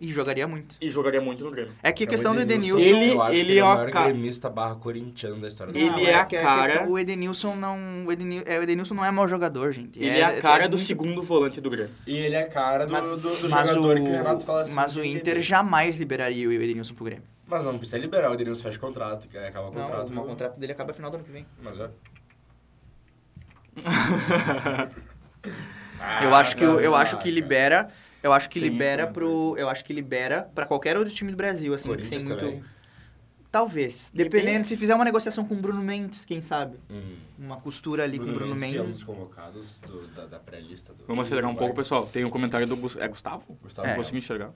[0.00, 0.76] E jogaria muito.
[0.80, 1.74] E jogaria muito no Grêmio.
[1.82, 2.78] É que a É questão do Edenilson.
[2.82, 5.48] Ele- eu acho que ele ele é é o maior ca- gremista barra corintiano da
[5.48, 8.06] história do Ele Não, é a a cara- questão- o Edenilson não...
[8.06, 9.98] O Edenilson, é, o Edenilson não é mau jogador, gente.
[9.98, 11.92] Ele é, a cara do muito- segundo volante do Grêmio.
[12.06, 14.42] E ele é a cara do, Mas, do, do mas jogador o, que o Renato
[14.44, 14.74] fala assim.
[14.74, 17.24] mas o Inter ele- jamais liberaria o Edenilson pro Grêmio.
[17.46, 20.12] Mas não precisa liberar, o Edenilson fecha contrato, que acaba o Não, contrato.
[20.12, 21.44] o contrato dele acaba no final do ano que vem.
[21.62, 21.90] Mas é.
[26.22, 27.34] eu acho que eu Ah, acho que cara.
[27.34, 27.90] libera,
[28.22, 29.12] eu acho que Tem isso, libera né?
[29.12, 32.38] pro, eu acho que libera para qualquer outro time do Brasil assim, sem Corinthians muito
[32.40, 32.64] também.
[33.52, 34.30] Talvez, Depende.
[34.44, 36.78] dependendo se fizer uma negociação com o Bruno Mendes, quem sabe?
[36.88, 37.16] Hum.
[37.36, 38.92] Uma costura ali com o Bruno que é um Mendes.
[38.92, 40.92] dos convocados do- da, da pré-lista.
[40.92, 42.06] do- Vamos acelerar um pouco, pessoal.
[42.06, 43.58] Tem um comentário do é Gustavo?
[43.60, 43.90] Gustavo É.
[43.90, 44.52] Não consigo enxergar.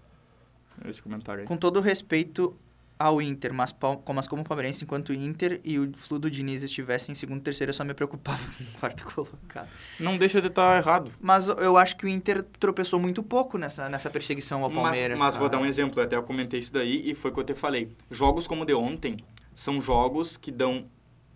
[0.88, 1.46] Esse comentário aí.
[1.46, 2.56] Com todo o respeito
[2.99, 3.74] ao Inter, mas,
[4.14, 7.42] mas como palmeirense, enquanto o Inter e o Flu do Diniz estivessem em segundo e
[7.42, 9.68] terceiro, eu só me preocupava com o quarto colocado.
[9.99, 11.11] Não deixa de estar errado.
[11.20, 15.18] Mas eu acho que o Inter tropeçou muito pouco nessa, nessa perseguição ao Mas, Palmeiras.
[15.18, 15.59] mas vou cara.
[15.61, 17.90] dar um exemplo, até eu comentei isso daí e foi o que eu te falei.
[18.11, 19.16] Jogos como o de ontem
[19.55, 20.86] são jogos que dão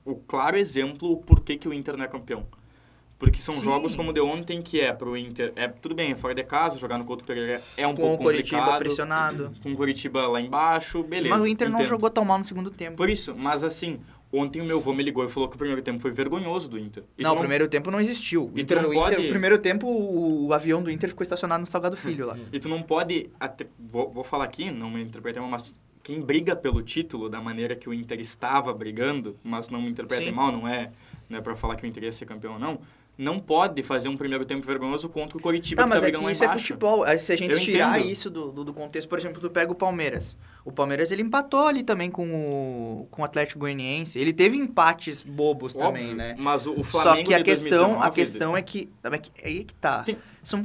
[0.05, 2.47] o claro exemplo o porquê que o Inter não é campeão.
[3.19, 3.65] Porque são Sim.
[3.65, 6.45] jogos como o de ontem que é pro Inter, é tudo bem, é fora de
[6.45, 8.79] casa, jogar no Couto Pereira é um Com o pouco complicado.
[8.79, 9.53] pressionado.
[9.63, 11.35] Com o Curitiba lá embaixo, beleza.
[11.35, 11.89] Mas o Inter não entendo.
[11.89, 12.97] jogou tão mal no segundo tempo.
[12.97, 13.99] Por isso, mas assim,
[14.33, 16.79] ontem o meu avô me ligou e falou que o primeiro tempo foi vergonhoso do
[16.79, 17.03] Inter.
[17.19, 18.53] E não, o primeiro tempo não existiu.
[18.55, 21.09] O E Inter, não o Inter- pode- o primeiro tempo, o, o avião do Inter
[21.09, 22.37] ficou estacionado no Salgado Filho lá.
[22.53, 23.31] E tu não pode.
[23.41, 27.41] até- vou, vou falar aqui, não me interpretem mal, mas quem briga pelo título da
[27.41, 30.35] maneira que o Inter estava brigando, mas não me interpretem Sim.
[30.35, 30.93] mal, não é,
[31.29, 32.79] não é pra falar que o Inter ia ser campeão ou não,
[33.19, 36.13] não pode fazer um primeiro tempo vergonhoso contra o Coritiba Tá, que mas tá é
[36.13, 37.03] que isso é futebol.
[37.03, 38.13] Aí, se a gente Eu tirar entendo.
[38.13, 40.37] isso do, do, do contexto, por exemplo, tu pega o Palmeiras.
[40.65, 44.21] O Palmeiras, ele empatou ali também com o, com o Atlético Goianiense.
[44.21, 46.37] Ele teve empates bobos Óbvio, também, né?
[46.39, 49.31] Mas o, o Flamengo Só que a questão, 2019, a questão é que, é que
[49.45, 50.05] aí que tá.
[50.05, 50.65] Tem- São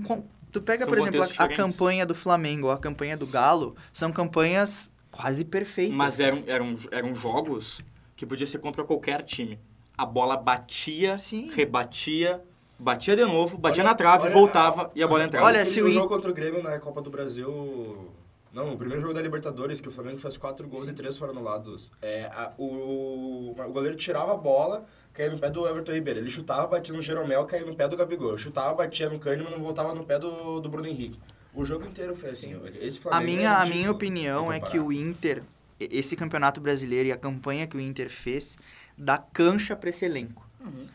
[0.52, 4.12] tu pega, São por exemplo, a, a campanha do Flamengo, a campanha do Galo, são
[4.12, 5.96] campanhas quase perfeitas.
[5.96, 7.82] Mas eram, eram, eram jogos
[8.16, 9.58] que podia ser contra qualquer time.
[9.98, 11.50] A bola batia, Sim.
[11.54, 12.42] rebatia,
[12.80, 15.46] batia de novo, batia Olha- na trave, olha- voltava e a bola entrava.
[15.46, 18.10] Olha, o, se o jogo contra o Grêmio na Copa do Brasil.
[18.52, 21.34] Não, o primeiro jogo da Libertadores, que o Flamengo fez quatro gols e três foram
[21.34, 21.92] anulados.
[22.02, 26.20] É, a- o, o goleiro tirava a bola, caía no pé do Everton Ribeiro.
[26.20, 28.38] Ele chutava, batia no Jeromel, caía no pé do Gabigol.
[28.38, 31.20] Chutava, batia no Kahneman, não voltava no pé do, do Bruno Henrique.
[31.54, 32.60] O jogo inteiro foi assim.
[32.80, 35.42] Esse A Flamengo minha, é a minha opinião é que o Inter,
[35.80, 38.56] esse campeonato brasileiro e a campanha que o Inter fez,
[38.98, 40.48] dá cancha pra esse elenco.
[40.60, 40.86] Uhum.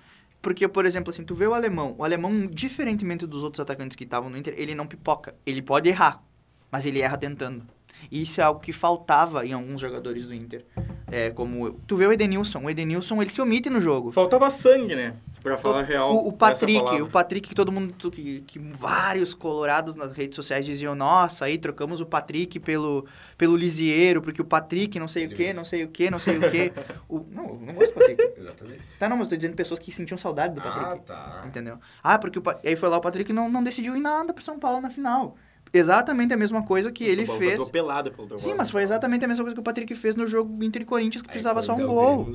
[0.41, 1.95] Porque, por exemplo, assim, tu vê o alemão.
[1.99, 5.35] O alemão, diferentemente dos outros atacantes que estavam no Inter, ele não pipoca.
[5.45, 6.23] Ele pode errar,
[6.71, 7.67] mas ele erra tentando.
[8.11, 10.65] E isso é algo que faltava em alguns jogadores do Inter.
[11.11, 14.13] É, como tu vê o Edenilson, o Edenilson ele se omite no jogo.
[14.13, 15.17] Faltava sangue, né?
[15.43, 16.13] Pra falar a real.
[16.13, 20.65] O, o Patrick, o Patrick que todo mundo, que, que vários colorados nas redes sociais
[20.65, 25.31] diziam, nossa, aí trocamos o Patrick pelo, pelo Lisieiro, porque o Patrick não sei o
[25.31, 25.57] que, Isso.
[25.57, 26.73] não sei o que, não sei o que.
[27.09, 28.23] o, não, eu não gosto do Patrick.
[28.39, 28.83] Exatamente.
[28.99, 30.91] Tá, não, mas eu tô dizendo pessoas que sentiam saudade do Patrick.
[30.91, 31.45] Ah, tá.
[31.47, 31.79] Entendeu?
[32.03, 34.59] Ah, porque o, aí foi lá o Patrick não, não decidiu em nada pro São
[34.59, 35.37] Paulo na final.
[35.73, 37.55] Exatamente a mesma coisa que O ele fez.
[37.55, 40.63] atropelado pelo Sim, mas foi exatamente a mesma coisa que o Patrick fez no jogo
[40.65, 42.33] Inter e Corinthians, que Aí precisava só quando um gol.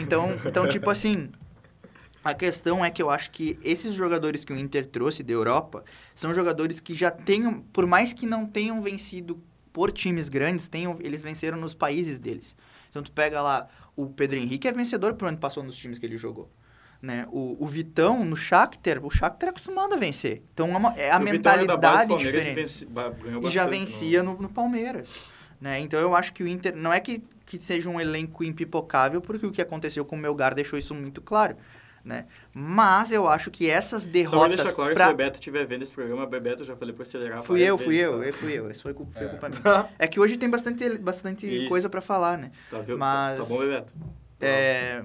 [0.00, 1.30] Então, então, tipo assim,
[2.24, 5.84] a questão é que eu acho que esses jogadores que o Inter trouxe da Europa
[6.14, 9.40] são jogadores que já tenham, por mais que não tenham vencido
[9.72, 12.54] por times grandes, tenham, eles venceram nos países deles.
[12.90, 13.66] Então tu pega lá
[13.96, 16.50] o Pedro Henrique é vencedor por onde passou nos times que ele jogou.
[17.00, 17.26] Né?
[17.32, 20.42] O, o Vitão no Shakhtar, o Shakhtar é acostumado a vencer.
[20.54, 22.86] Então é, uma- é a base do mentalidade Palmeiras diferente vence-
[23.48, 25.12] e já vencia no, no Palmeiras.
[25.60, 25.80] Né?
[25.80, 26.76] Então eu acho que o Inter.
[26.76, 30.54] Não é que, que seja um elenco impipocável, porque o que aconteceu com o Melgar
[30.54, 31.56] deixou isso muito claro.
[32.04, 32.24] Né?
[32.52, 34.56] Mas eu acho que essas Só pra derrotas.
[34.56, 37.02] deixar claro, pra- se o Bebeto estiver vendo esse programa, Bebeto, eu já falei pra
[37.04, 38.26] acelerar Fui eu, fui eu, tá?
[38.26, 38.70] eu fui eu.
[38.72, 39.28] Isso foi culpa, foi É.
[39.30, 39.88] culpa minha.
[40.00, 41.68] É que hoje tem bastante, bastante Isso.
[41.68, 42.50] coisa pra falar, né?
[42.68, 42.98] Tá, viu?
[42.98, 43.94] Mas- Tá bom, Bebeto?
[44.40, 45.02] É,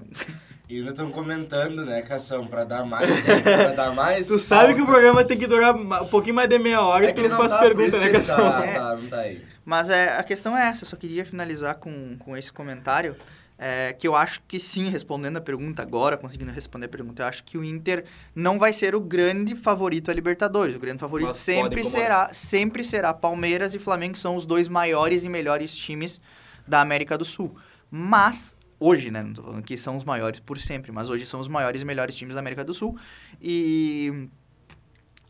[0.68, 4.26] E ainda estão comentando, né, Cação, pra dar mais, hein, pra dar mais.
[4.26, 7.10] Tu sabe que o programa tem que durar um pouquinho mais de meia hora É
[7.10, 8.36] e que tu não faz tá, pergunta, né, Cação?
[8.36, 8.74] Tá, É.
[8.74, 9.42] tá, não tá aí.
[9.64, 13.16] Mas é, a questão é essa, eu só queria finalizar com, com esse comentário,
[13.58, 17.26] é, que eu acho que sim, respondendo a pergunta agora, conseguindo responder a pergunta, eu
[17.26, 20.76] acho que o Inter não vai ser o grande favorito a Libertadores.
[20.76, 24.68] O grande favorito Mas sempre será, sempre será Palmeiras e Flamengo, que são os dois
[24.68, 26.20] maiores e melhores times
[26.66, 27.56] da América do Sul.
[27.90, 31.40] Mas, hoje, né, não tô falando que são os maiores por sempre, mas hoje são
[31.40, 32.96] os maiores e melhores times da América do Sul.
[33.42, 34.28] E...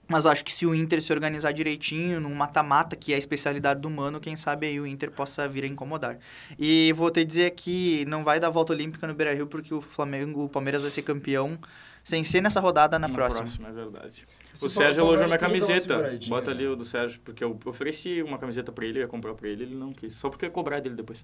[0.08, 3.80] Mas acho que se o Inter se organizar direitinho, num mata-mata, que é a especialidade
[3.80, 6.18] do Mano, quem sabe aí o Inter possa vir a incomodar.
[6.58, 10.44] E vou te dizer que não vai dar volta olímpica no Beira-Rio, porque o Flamengo,
[10.44, 11.58] o Palmeiras vai ser campeão
[12.02, 13.68] sem ser nessa rodada na, próxima.
[13.68, 14.26] é verdade.
[14.54, 16.18] Se o Sérgio elogiou minha camiseta.
[16.26, 19.34] Bota ali o do Sérgio, porque eu ofereci uma camiseta pra ele, eu ia comprar
[19.34, 20.14] pra ele, ele não quis.
[20.14, 21.22] Só porque eu ia cobrar dele depois.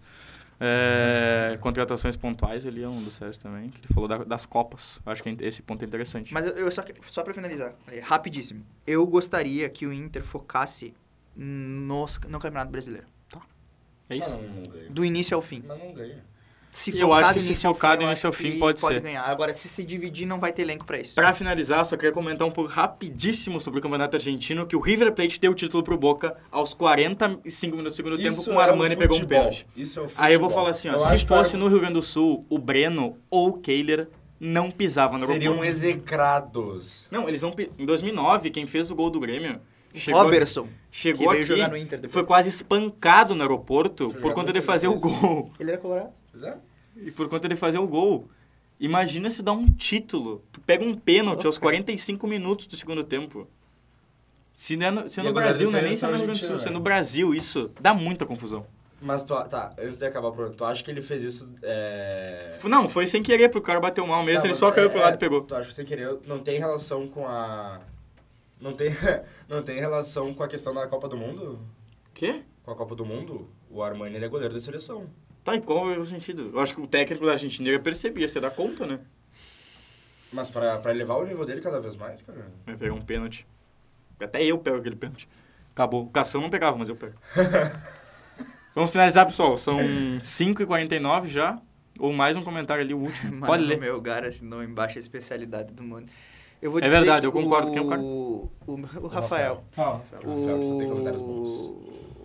[0.60, 5.00] É, contratações pontuais, ele é um do Sérgio também, que ele falou da- das Copas.
[5.04, 6.32] Acho que esse ponto é interessante.
[6.32, 8.64] Mas eu, eu só, que- só pra finalizar, é, rapidíssimo.
[8.86, 10.94] Eu gostaria que o Inter focasse
[11.36, 13.06] no, no Campeonato Brasileiro.
[14.08, 14.30] é isso?
[14.30, 14.90] Não, não ganha.
[14.90, 15.62] Do início ao fim.
[15.66, 16.24] Mas não ganha.
[16.74, 18.58] Se Eu acho que se início ao focar do eu início ao acho fim, que
[18.58, 19.00] pode ser.
[19.00, 19.22] ganhar.
[19.22, 21.14] Agora, se se dividir, não vai ter elenco pra isso.
[21.14, 25.12] Pra finalizar, só queria comentar um pouco rapidíssimo sobre o Campeonato Argentino, que o River
[25.12, 28.60] Plate deu o título pro Boca aos 45 minutos do segundo tempo, Isso com o
[28.60, 29.38] é Armani pegou um futebol.
[29.38, 29.66] pênalti.
[29.76, 30.50] Isso é o Aí eu vou futebol.
[30.50, 33.16] falar assim, ó, Eu se que fosse o no Rio Grande do Sul, o Breno
[33.30, 34.08] ou o Kehler
[34.40, 35.70] não pisavam no Seriam aeroporto.
[35.70, 37.06] execrados.
[37.10, 37.54] Não, eles não...
[37.78, 39.60] Em 2009, quem fez o gol do Grêmio...
[39.96, 42.12] Chegou Robertson, Chegou que veio aqui, jogar no Inter depois.
[42.12, 45.52] foi quase espancado no aeroporto por conta no de fazer o gol.
[45.60, 46.08] ele era colorado?
[46.42, 46.56] É.
[46.96, 48.28] E por conta de fazer o gol.
[48.80, 50.42] Imagina se dá um título.
[50.50, 53.46] Tu pega um pênalti aos 45 minutos do segundo tempo.
[54.52, 56.16] Se não é no, se é no Brasil, não é nem se é seleção no
[56.16, 56.84] Rio Grande do Sul, argentina, se é no né?
[56.84, 58.66] Brasil, isso dá muita confusão.
[59.00, 62.56] Mas tu, tá, antes de acabar, Bruno, tu acha que ele fez isso é...
[62.64, 64.90] Não, foi sem querer, porque o cara bateu mal mesmo, Tá, ele só caiu é-
[64.90, 65.42] pro lado é, e pegou.
[65.42, 67.80] Tu acha que você querer não tem relação com a...
[68.60, 68.90] Não tem,
[69.46, 71.58] não tem relação com a questão da Copa do Mundo?
[72.14, 72.42] Quê?
[72.62, 73.48] Com a Copa do Mundo?
[73.68, 75.06] O Armani ele é goleiro da seleção.
[75.44, 76.50] Tá, e qual é o sentido?
[76.54, 78.98] Eu acho que o técnico da Argentina percebia, você dá conta, né?
[80.32, 82.50] Mas pra, pra elevar o nível dele cada vez mais, cara...
[82.66, 83.46] Vai pegar um pênalti.
[84.18, 85.28] Até eu pego aquele pênalti.
[85.72, 86.04] Acabou.
[86.04, 87.14] O Cação não pegava, mas eu pego.
[88.74, 89.56] Vamos finalizar, pessoal.
[89.56, 89.78] São
[90.18, 91.58] 5h49 já.
[91.98, 93.32] Ou mais um comentário ali, o último.
[93.32, 93.78] Mano, Pode o ler.
[93.78, 96.06] meu lugar assinou embaixo a especialidade do mundo.
[96.60, 97.68] Eu vou É dizer verdade, que eu concordo.
[97.68, 98.00] O, Quem é o cara?
[98.00, 99.62] o, o Rafael.
[99.70, 100.02] Fala.
[100.24, 101.72] O, Rafael, você tem comentários bons.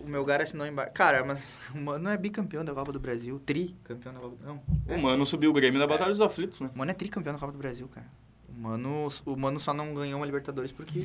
[0.04, 0.92] O meu lugar assinou embaixo.
[0.92, 3.40] Cara, mas o Mano é bicampeão da Copa do Brasil.
[3.44, 4.62] Tri campeão da Copa do Não.
[4.88, 6.70] O Mano subiu o Grêmio na Batalha dos Aflitos, né?
[6.74, 8.06] O Mano é tricampeão da Copa do Brasil, cara.
[8.48, 11.00] O Mano, o Mano só não ganhou uma Libertadores porque.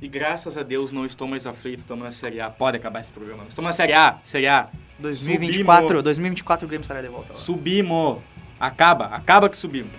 [0.00, 2.50] E graças a Deus não estou mais aflito, estamos na Série A.
[2.50, 3.44] Pode acabar esse programa.
[3.48, 4.68] Estamos na Série A, Série A.
[4.98, 6.02] 2024, Subimos.
[6.04, 7.38] 2024 o Grêmio estará de volta lá.
[7.38, 8.22] Subimos.
[8.60, 9.92] Acaba, acaba que subimos.